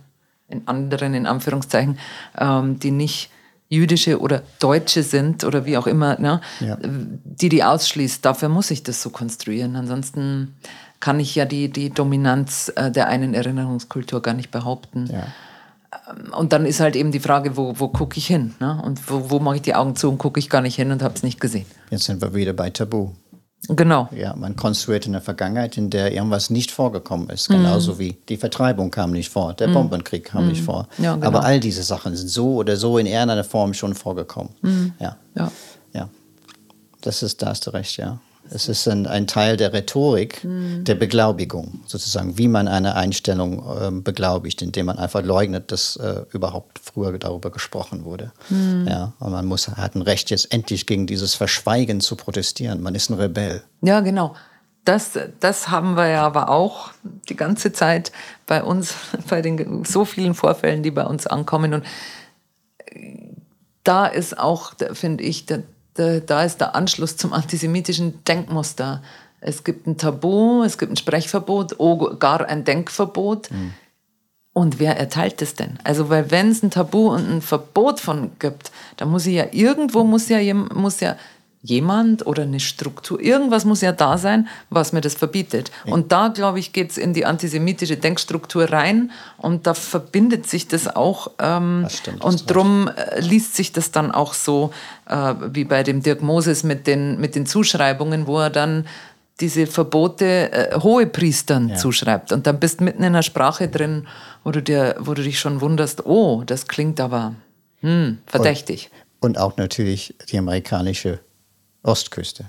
[0.50, 1.98] in anderen, in Anführungszeichen,
[2.38, 3.30] ähm, die nicht
[3.70, 6.78] jüdische oder deutsche sind oder wie auch immer, ne, Ja.
[6.82, 8.24] die die ausschließt.
[8.24, 9.76] Dafür muss ich das so konstruieren.
[9.76, 10.56] Ansonsten
[11.02, 15.08] kann ich ja die, die Dominanz äh, der einen Erinnerungskultur gar nicht behaupten.
[15.12, 15.28] ja.
[16.38, 18.54] Und dann ist halt eben die Frage, wo, wo gucke ich hin?
[18.60, 18.82] Ne?
[18.84, 21.02] Und wo, wo mache ich die Augen zu und gucke ich gar nicht hin und
[21.02, 21.66] habe es nicht gesehen.
[21.90, 23.12] Jetzt sind wir wieder bei Tabu.
[23.70, 24.08] Genau.
[24.16, 27.50] Ja, man konstruiert eine Vergangenheit, in der irgendwas nicht vorgekommen ist.
[27.50, 30.88] Genauso wie die Vertreibung kam nicht vor, der Bombenkrieg kam nicht vor.
[30.98, 31.28] Ja, genau.
[31.28, 34.52] Aber all diese Sachen sind so oder so in irgendeiner Form schon vorgekommen.
[35.00, 35.18] Ja.
[35.36, 35.52] Ja.
[35.94, 36.10] Ja,
[37.02, 38.20] das ist, da hast du recht, ja.
[38.50, 44.04] Es ist ein, ein Teil der Rhetorik, der Beglaubigung, sozusagen, wie man eine Einstellung ähm,
[44.04, 48.32] beglaubigt, indem man einfach leugnet, dass äh, überhaupt früher darüber gesprochen wurde.
[48.50, 52.82] Ja, und man muss, hat ein Recht, jetzt endlich gegen dieses Verschweigen zu protestieren.
[52.82, 53.64] Man ist ein Rebell.
[53.82, 54.36] Ja, genau.
[54.86, 56.92] Das, das haben wir ja aber auch
[57.28, 58.14] die ganze Zeit
[58.46, 58.94] bei uns,
[59.30, 61.74] bei den so vielen Vorfällen, die bei uns ankommen.
[61.74, 61.84] Und
[63.84, 65.60] da ist auch, finde ich, da,
[65.98, 69.02] da, da ist der Anschluss zum antisemitischen Denkmuster.
[69.40, 73.50] Es gibt ein Tabu, es gibt ein Sprechverbot, oh, gar ein Denkverbot.
[74.54, 75.78] Und wer erteilt es denn?
[75.84, 79.46] Also, weil wenn es ein Tabu und ein Verbot von gibt, dann muss ich ja
[79.52, 81.16] irgendwo muss ja, muss ja
[81.68, 85.72] jemand oder eine Struktur, irgendwas muss ja da sein, was mir das verbietet.
[85.86, 90.68] Und da, glaube ich, geht es in die antisemitische Denkstruktur rein und da verbindet sich
[90.68, 91.32] das auch.
[91.40, 94.72] Ähm, Das stimmt, das und drum äh, liest sich das dann auch so,
[95.08, 98.86] äh, wie bei dem Dirk Moses mit den, mit den Zuschreibungen, wo er dann
[99.40, 102.32] diese Verbote äh, Hohepriestern zuschreibt.
[102.32, 104.08] Und dann bist mitten in einer Sprache drin,
[104.44, 107.36] wo du, dir, wo du dich schon wunderst, oh, das klingt aber
[107.82, 108.90] hm, verdächtig.
[109.20, 111.20] Und auch natürlich die amerikanische
[111.88, 112.46] Ostküste.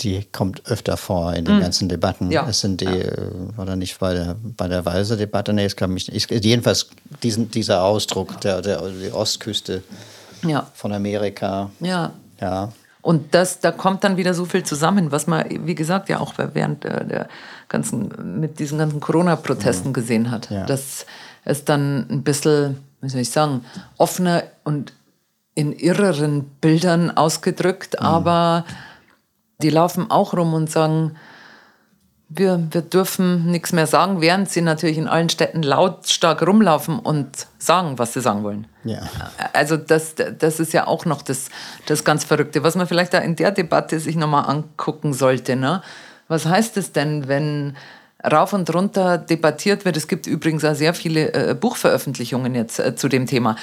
[0.00, 1.60] die kommt öfter vor in den mm.
[1.60, 2.30] ganzen Debatten.
[2.30, 2.48] Ja.
[2.48, 2.92] Es sind die, ja.
[2.92, 6.30] Äh, oder nicht bei der, bei der Walser-Debatte, nee, es kam mich nicht.
[6.30, 6.88] Jedenfalls
[7.22, 9.82] diesen, dieser Ausdruck der, der die Ostküste
[10.46, 10.66] ja.
[10.74, 11.70] von Amerika.
[11.80, 12.12] Ja.
[12.40, 12.72] Ja.
[13.02, 16.34] Und das, da kommt dann wieder so viel zusammen, was man, wie gesagt, ja auch
[16.36, 17.28] während der
[17.68, 19.94] ganzen, mit diesen ganzen Corona-Protesten mhm.
[19.94, 20.50] gesehen hat.
[20.50, 20.66] Ja.
[20.66, 21.06] Dass
[21.44, 23.64] es dann ein bisschen, wie soll ich sagen,
[23.96, 24.92] offener und
[25.60, 28.06] in irreren Bildern ausgedrückt, mhm.
[28.06, 28.64] aber
[29.62, 31.16] die laufen auch rum und sagen,
[32.32, 37.48] wir, wir dürfen nichts mehr sagen, während sie natürlich in allen Städten lautstark rumlaufen und
[37.58, 38.68] sagen, was sie sagen wollen.
[38.84, 39.00] Ja.
[39.52, 41.50] Also das, das ist ja auch noch das,
[41.86, 45.56] das ganz Verrückte, was man vielleicht da in der Debatte sich nochmal angucken sollte.
[45.56, 45.82] Ne?
[46.28, 47.76] Was heißt es denn, wenn
[48.24, 49.96] rauf und runter debattiert wird?
[49.96, 53.56] Es gibt übrigens auch sehr viele äh, Buchveröffentlichungen jetzt äh, zu dem Thema,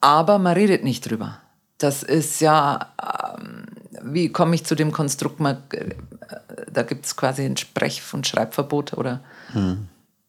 [0.00, 1.38] aber man redet nicht drüber.
[1.78, 2.92] Das ist ja,
[3.38, 3.66] ähm,
[4.02, 5.40] wie komme ich zu dem Konstrukt?
[5.40, 5.94] Man, äh,
[6.70, 9.20] da gibt es quasi ein Sprech- und Schreibverbot oder.
[9.52, 9.88] Hm.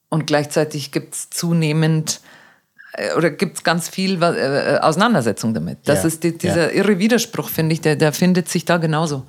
[0.09, 2.21] Und gleichzeitig gibt es zunehmend
[2.93, 5.79] äh, oder gibt es ganz viel äh, Auseinandersetzung damit.
[5.85, 6.77] Das ja, ist die, dieser ja.
[6.77, 9.25] irre Widerspruch, finde ich, der, der findet sich da genauso.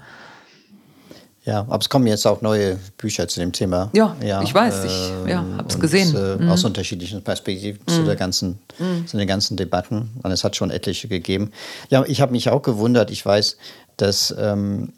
[1.44, 3.90] Ja, aber es kommen jetzt auch neue Bücher zu dem Thema.
[3.94, 6.14] Ja, ja ich weiß, ich ja, ähm, habe es gesehen.
[6.14, 6.48] Äh, mhm.
[6.48, 7.90] Aus unterschiedlichen Perspektiven mhm.
[7.90, 9.06] zu, der ganzen, mhm.
[9.08, 10.10] zu den ganzen Debatten.
[10.22, 11.50] Und es hat schon etliche gegeben.
[11.90, 13.10] Ja, ich habe mich auch gewundert.
[13.10, 13.56] Ich weiß,
[13.96, 14.92] dass ähm,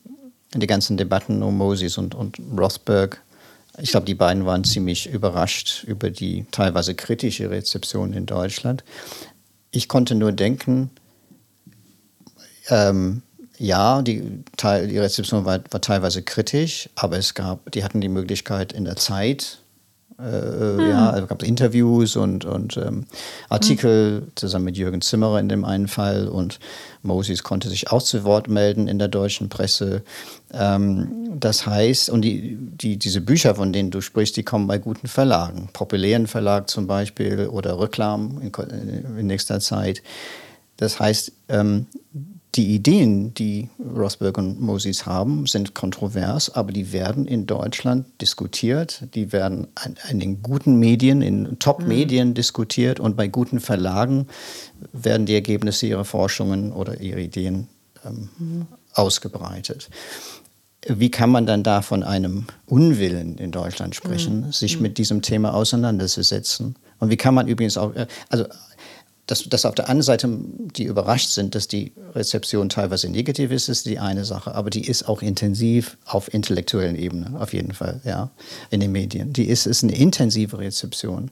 [0.54, 3.22] die ganzen Debatten um Moses und, und Rothberg,
[3.78, 8.84] ich glaube, die beiden waren ziemlich überrascht über die teilweise kritische Rezeption in Deutschland.
[9.70, 10.90] Ich konnte nur denken,
[12.68, 13.22] ähm,
[13.58, 14.20] ja, die,
[14.60, 18.96] die Rezeption war, war, teilweise kritisch, aber es gab, die hatten die Möglichkeit in der
[18.96, 19.58] Zeit,
[20.18, 20.90] äh, hm.
[20.90, 23.06] ja, also gab Interviews und, und ähm,
[23.48, 24.32] Artikel hm.
[24.36, 26.60] zusammen mit Jürgen Zimmerer in dem einen Fall und
[27.02, 30.02] Moses konnte sich auch zu Wort melden in der deutschen Presse.
[30.52, 34.78] Ähm, das heißt, und die, die, diese Bücher, von denen du sprichst, die kommen bei
[34.78, 38.52] guten Verlagen, populären Verlag zum Beispiel oder Reklam in,
[39.18, 40.02] in nächster Zeit.
[40.76, 41.86] Das heißt, ähm,
[42.54, 49.02] die Ideen, die Rosberg und Moses haben, sind kontrovers, aber die werden in Deutschland diskutiert,
[49.14, 49.66] die werden
[50.08, 52.34] in den guten Medien, in Top-Medien mhm.
[52.34, 54.28] diskutiert und bei guten Verlagen
[54.92, 57.68] werden die Ergebnisse ihrer Forschungen oder ihre Ideen
[58.04, 58.66] ähm, mhm.
[58.92, 59.90] ausgebreitet.
[60.86, 64.52] Wie kann man dann da von einem Unwillen in Deutschland sprechen, mhm.
[64.52, 64.82] sich mhm.
[64.82, 66.76] mit diesem Thema auseinanderzusetzen?
[67.00, 68.44] Und wie kann man übrigens auch, äh, also
[69.26, 70.28] dass, dass auf der anderen Seite
[70.76, 74.54] die überrascht sind, dass die Rezeption teilweise negativ ist, ist die eine Sache.
[74.54, 78.30] Aber die ist auch intensiv auf intellektuellen Ebene, auf jeden Fall, ja,
[78.70, 79.32] in den Medien.
[79.32, 81.30] Die ist, ist eine intensive Rezeption.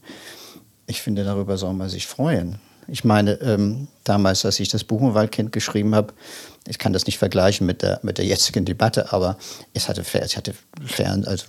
[0.86, 2.58] Ich finde, darüber soll man sich freuen.
[2.88, 6.12] Ich meine, ähm, damals, als ich das Buchenwaldkind geschrieben habe,
[6.68, 9.36] ich kann das nicht vergleichen mit der, mit der jetzigen Debatte, aber
[9.74, 10.54] es hatte, es hatte
[10.84, 11.46] Fern, also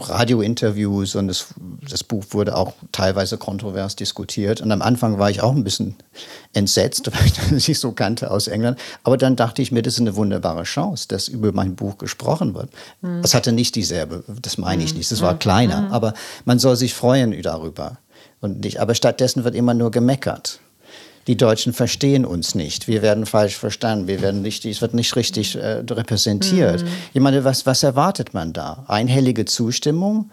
[0.00, 1.46] Radiointerviews und das,
[1.88, 4.60] das Buch wurde auch teilweise kontrovers diskutiert.
[4.60, 5.94] Und am Anfang war ich auch ein bisschen
[6.52, 8.78] entsetzt, weil ich das nicht so kannte aus England.
[9.04, 12.54] Aber dann dachte ich mir, das ist eine wunderbare Chance, dass über mein Buch gesprochen
[12.54, 12.70] wird.
[13.02, 13.20] Mhm.
[13.22, 14.98] Es hatte nicht dieselbe, das meine ich hm.
[14.98, 15.38] nicht, es war hm.
[15.38, 15.92] kleiner, mhm.
[15.92, 16.14] aber
[16.44, 17.98] man soll sich freuen darüber.
[18.40, 20.60] Und nicht, aber stattdessen wird immer nur gemeckert
[21.26, 22.86] die Deutschen verstehen uns nicht.
[22.86, 24.06] Wir werden falsch verstanden.
[24.06, 26.82] Wir werden nicht, es wird nicht richtig äh, repräsentiert.
[26.82, 26.88] Mhm.
[27.14, 28.84] Ich meine, was, was erwartet man da?
[28.86, 30.30] Einhellige Zustimmung?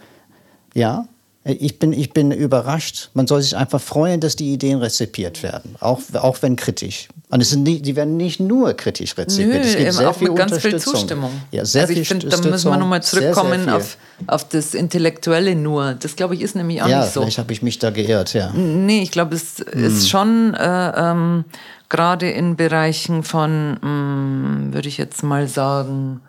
[0.73, 1.07] Ja,
[1.45, 3.09] ich bin, ich bin überrascht.
[3.13, 7.09] Man soll sich einfach freuen, dass die Ideen rezipiert werden, auch, auch wenn kritisch.
[7.33, 9.63] Und es sind nicht, die werden nicht nur kritisch rezipiert.
[9.63, 11.31] Nö, es gibt sehr auch viel mit ganz viel Zustimmung.
[11.49, 14.75] Ja, sehr also ich finde, da müssen wir nochmal zurückkommen sehr, sehr auf, auf das
[14.75, 15.95] Intellektuelle nur.
[15.95, 17.21] Das, glaube ich, ist nämlich auch ja, nicht so.
[17.21, 18.51] vielleicht habe ich mich da geirrt, ja.
[18.53, 19.83] Nee, ich glaube, es hm.
[19.83, 21.45] ist schon äh, ähm,
[21.89, 26.21] gerade in Bereichen von, hm, würde ich jetzt mal sagen,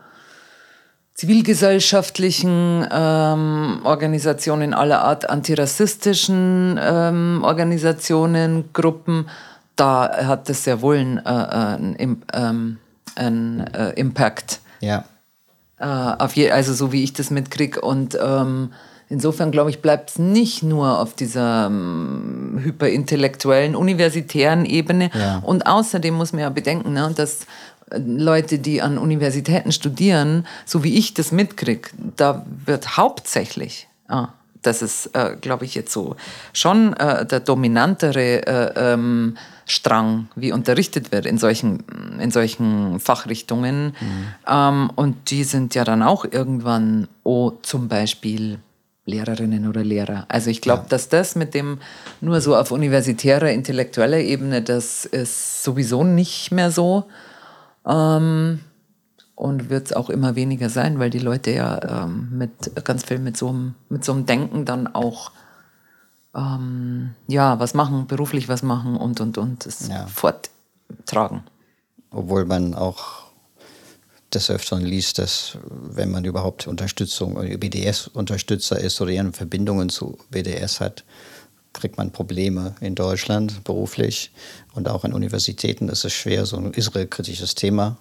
[1.12, 9.26] zivilgesellschaftlichen ähm, Organisationen aller Art, antirassistischen ähm, Organisationen, Gruppen,
[9.76, 12.78] da hat das sehr wohl einen, äh, einen, ähm,
[13.16, 14.60] einen äh, Impact.
[14.80, 15.04] Ja.
[15.78, 17.80] Äh, auf je, also so wie ich das mitkriege.
[17.80, 18.72] Und ähm,
[19.08, 25.10] insofern, glaube ich, bleibt es nicht nur auf dieser ähm, hyperintellektuellen, universitären Ebene.
[25.12, 25.38] Ja.
[25.44, 27.46] Und außerdem muss man ja bedenken, ne, dass
[27.96, 34.28] Leute, die an Universitäten studieren, so wie ich das mitkriege, da wird hauptsächlich, ah,
[34.62, 36.16] das ist, äh, glaube ich, jetzt so
[36.52, 39.36] schon äh, der dominantere äh, ähm,
[39.66, 41.84] Strang, wie unterrichtet wird in solchen,
[42.20, 43.86] in solchen Fachrichtungen.
[43.86, 44.26] Mhm.
[44.46, 48.58] Ähm, und die sind ja dann auch irgendwann, oh, zum Beispiel
[49.06, 50.24] Lehrerinnen oder Lehrer.
[50.28, 50.88] Also ich glaube, ja.
[50.88, 51.78] dass das mit dem
[52.20, 57.04] nur so auf universitärer, intellektueller Ebene, das ist sowieso nicht mehr so.
[57.86, 58.60] Ähm,
[59.34, 63.18] und wird es auch immer weniger sein, weil die Leute ja ähm, mit ganz viel
[63.18, 65.32] mit so einem mit so einem Denken dann auch
[66.34, 70.06] ähm, ja was machen, beruflich was machen und und und es Ja.
[70.06, 71.42] forttragen.
[72.10, 73.24] Obwohl man auch
[74.32, 80.18] des Öfteren liest, dass wenn man überhaupt Unterstützung oder BDS-Unterstützer ist oder ihren Verbindungen zu
[80.30, 81.04] BDS hat,
[81.72, 84.32] kriegt man Probleme in Deutschland beruflich
[84.74, 87.96] und auch an Universitäten ist es schwer, so ein israelkritisches Thema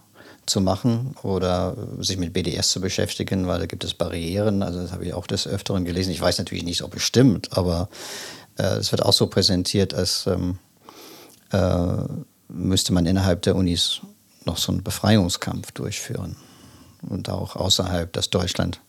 [0.46, 4.64] zu machen oder sich mit BDS zu beschäftigen, weil da gibt es Barrieren.
[4.64, 6.12] Also das habe ich auch des Öfteren gelesen.
[6.12, 7.90] Ich weiß natürlich nicht, ob es stimmt, aber
[8.58, 10.60] äh, es wird auch so präsentiert, als ähm,
[11.52, 12.04] äh,
[12.50, 14.02] müsste man innerhalb der Unis
[14.46, 16.36] noch so einen Befreiungskampf durchführen.
[17.02, 18.80] Und auch außerhalb, dass Deutschland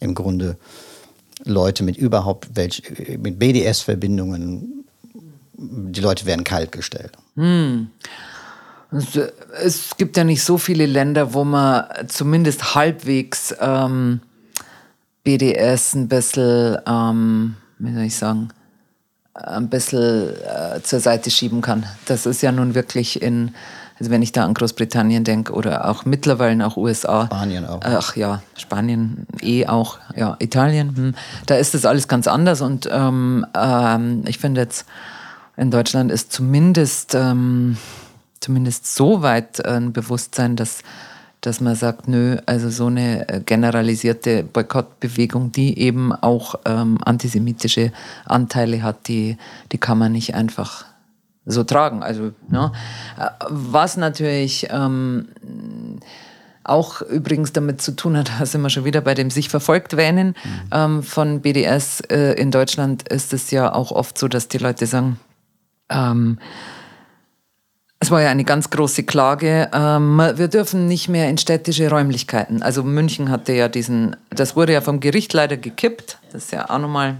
[0.00, 0.56] im Grunde
[1.44, 2.82] Leute mit überhaupt welch,
[3.18, 4.84] mit BDS-Verbindungen,
[5.54, 7.12] die Leute werden kaltgestellt.
[7.36, 7.90] Es,
[9.62, 14.20] es gibt ja nicht so viele Länder, wo man zumindest halbwegs ähm,
[15.24, 18.50] BDS ein bisschen, ähm, wie soll ich sagen,
[19.34, 21.86] ein bisschen äh, zur Seite schieben kann.
[22.06, 23.52] Das ist ja nun wirklich in,
[23.98, 27.26] also wenn ich da an Großbritannien denke oder auch mittlerweile auch USA.
[27.26, 27.80] Spanien auch.
[27.82, 30.96] Ach ja, Spanien eh auch, ja, Italien.
[30.96, 31.14] Hm.
[31.46, 34.86] Da ist das alles ganz anders und ähm, ähm, ich finde jetzt
[35.56, 37.76] in Deutschland ist zumindest, ähm,
[38.40, 40.82] zumindest so weit ein Bewusstsein, dass,
[41.40, 47.92] dass man sagt, nö, also so eine äh, generalisierte Boykottbewegung, die eben auch ähm, antisemitische
[48.24, 49.36] Anteile hat, die,
[49.72, 50.84] die kann man nicht einfach
[51.46, 52.02] so tragen.
[52.02, 52.72] Also, ne?
[53.18, 55.28] Äh, Was natürlich ähm,
[56.64, 59.96] auch übrigens damit zu tun hat, da sind wir schon wieder bei dem sich verfolgt
[59.96, 60.34] wähnen
[60.72, 62.00] ähm, von BDS.
[62.00, 65.20] Äh, in Deutschland ist es ja auch oft so, dass die Leute sagen,
[65.90, 66.38] ähm,
[68.04, 69.70] es war ja eine ganz große Klage.
[69.72, 72.62] Ähm, wir dürfen nicht mehr in städtische Räumlichkeiten.
[72.62, 76.18] Also München hatte ja diesen, das wurde ja vom Gericht leider gekippt.
[76.30, 77.16] Das ist ja auch nochmal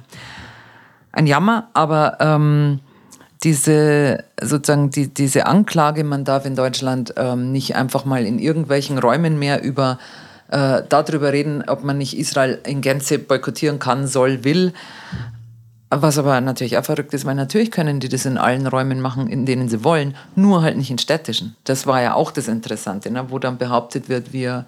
[1.13, 2.81] ein Jammer, aber ähm,
[3.45, 8.99] diese sozusagen die, diese Anklage, man darf in Deutschland ähm, nicht einfach mal in irgendwelchen
[8.99, 9.99] Räumen mehr über
[10.51, 14.75] äh, darüber reden, ob man nicht Israel in Gänze boykottieren kann, soll, will.
[16.03, 19.29] Was aber natürlich auch verrückt ist, weil natürlich können die das in allen Räumen machen,
[19.29, 21.57] in denen sie wollen, nur halt nicht in städtischen.
[21.65, 23.31] Das war ja auch das Interessante, ne?
[23.31, 24.65] wo dann behauptet wird, wir,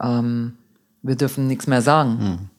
[0.00, 0.56] ähm,
[1.02, 2.50] wir dürfen nichts mehr sagen.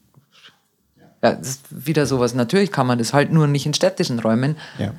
[1.21, 2.33] Ja, das ist wieder sowas.
[2.33, 4.55] Natürlich kann man das halt nur nicht in städtischen Räumen.
[4.77, 4.93] Ja,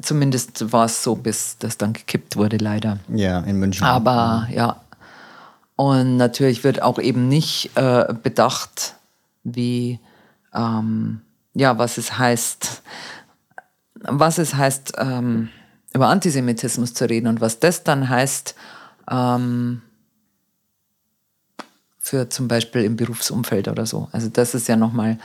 [0.00, 2.98] Zumindest war es so, bis das dann gekippt wurde, leider.
[3.08, 3.84] ja in München.
[3.84, 4.80] Aber ja.
[5.76, 8.94] Und natürlich wird auch eben nicht äh, bedacht,
[9.44, 9.98] wie,
[10.54, 11.20] ähm,
[11.54, 12.82] ja, was es heißt,
[14.02, 15.48] was es heißt, ähm,
[15.94, 18.54] über Antisemitismus zu reden und was das dann heißt
[19.10, 19.82] ähm,
[21.98, 24.08] für zum Beispiel im Berufsumfeld oder so.
[24.12, 25.18] Also das ist ja nochmal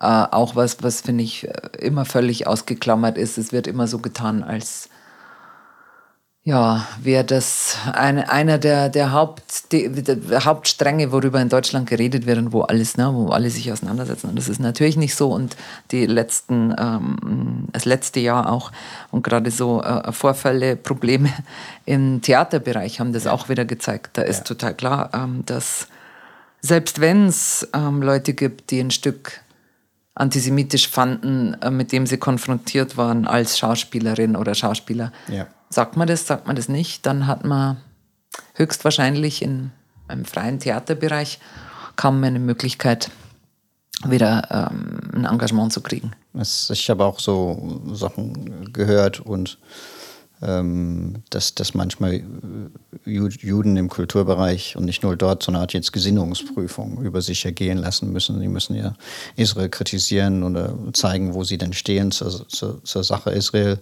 [0.00, 3.38] äh, auch was, was finde ich äh, immer völlig ausgeklammert ist.
[3.38, 4.88] Es wird immer so getan, als
[6.46, 12.24] ja, wäre das eine, einer der, der, Haupt, die, der Hauptstränge, worüber in Deutschland geredet
[12.24, 14.28] wird und wo alles, ne, wo alle sich auseinandersetzen.
[14.28, 15.32] Und das ist natürlich nicht so.
[15.32, 15.56] Und
[15.90, 18.70] die letzten, ähm, das letzte Jahr auch
[19.10, 21.30] und gerade so äh, Vorfälle, Probleme
[21.84, 24.10] im Theaterbereich haben das auch wieder gezeigt.
[24.12, 25.88] Da ist total klar, ähm, dass
[26.60, 29.40] selbst wenn es ähm, Leute gibt, die ein Stück
[30.14, 35.48] antisemitisch fanden, äh, mit dem sie konfrontiert waren als Schauspielerin oder Schauspieler, Ja.
[35.68, 37.78] Sagt man das, sagt man das nicht, dann hat man
[38.54, 39.72] höchstwahrscheinlich in
[40.08, 41.40] einem freien Theaterbereich
[41.96, 43.10] kaum eine Möglichkeit,
[44.04, 46.12] wieder ähm, ein Engagement zu kriegen.
[46.34, 49.58] Ich habe auch so Sachen gehört und
[51.30, 52.22] dass, dass manchmal äh,
[53.06, 57.44] Ju- Juden im Kulturbereich und nicht nur dort so eine Art jetzt Gesinnungsprüfung über sich
[57.44, 58.40] ergehen lassen müssen.
[58.40, 58.94] Die müssen ja
[59.36, 63.78] Israel kritisieren oder zeigen, wo sie denn stehen zur, zur, zur Sache Israel.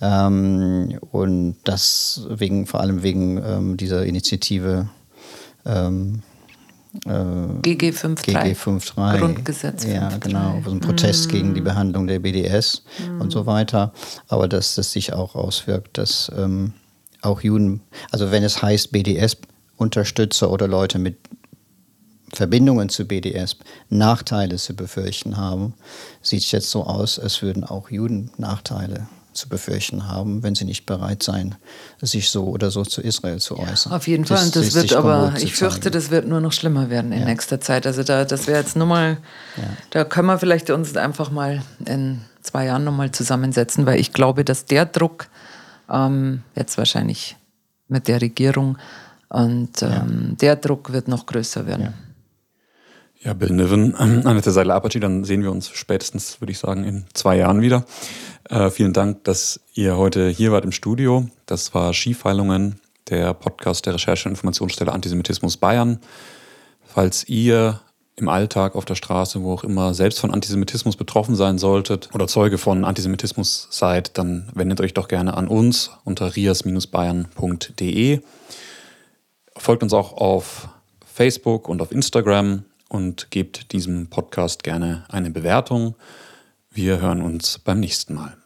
[0.00, 4.88] Ähm, und das wegen, vor allem wegen ähm, dieser Initiative
[7.04, 8.22] GG 5.3.
[8.22, 9.18] GG 5.3.
[9.18, 10.20] Grundgesetz Ja, 5.3.
[10.20, 10.62] genau.
[10.64, 12.82] So ein Protest gegen die Behandlung der BDS
[13.18, 13.92] und so weiter.
[14.28, 16.72] Aber dass das sich auch auswirkt, dass ähm,
[17.22, 17.80] auch Juden,
[18.10, 21.16] also wenn es heißt BDS-Unterstützer oder Leute mit
[22.32, 23.56] Verbindungen zu BDS
[23.88, 25.74] Nachteile zu befürchten haben,
[26.20, 29.08] sieht es jetzt so aus, als würden auch Juden Nachteile
[29.38, 31.54] zu befürchten haben, wenn sie nicht bereit seien,
[32.02, 33.92] sich so oder so zu Israel zu äußern.
[33.92, 34.44] Auf jeden Fall.
[34.44, 37.24] Und das ist wird aber, ich fürchte, das wird nur noch schlimmer werden in Ja.
[37.26, 37.86] nächster Zeit.
[37.86, 39.16] Also da, das wäre jetzt nur mal,
[39.90, 44.44] da können wir vielleicht uns einfach mal in zwei Jahren nochmal zusammensetzen, weil ich glaube,
[44.44, 45.28] dass der Druck
[45.90, 47.36] ähm, jetzt wahrscheinlich
[47.88, 48.76] mit der Regierung
[49.30, 51.94] Und ähm, der Druck wird noch größer werden.
[53.22, 53.32] Ja.
[53.34, 57.60] Bill Niven, Annette Seidel-Apache, dann sehen wir uns spätestens, würde ich sagen, in zwei Jahren
[57.60, 57.84] wieder.
[58.48, 61.28] Äh, vielen Dank, dass ihr heute hier wart im Studio.
[61.46, 65.98] Das war Skifeilungen, der Podcast der Recherche- und Informationsstelle Antisemitismus Bayern.
[66.84, 67.80] Falls ihr
[68.16, 72.26] im Alltag auf der Straße, wo auch immer, selbst von Antisemitismus betroffen sein solltet oder
[72.26, 78.20] Zeuge von Antisemitismus seid, dann wendet euch doch gerne an uns unter rias-bayern.de.
[79.56, 80.68] Folgt uns auch auf
[81.04, 85.94] Facebook und auf Instagram und gebt diesem Podcast gerne eine Bewertung.
[86.70, 88.36] Wir hören uns beim nächsten Mal.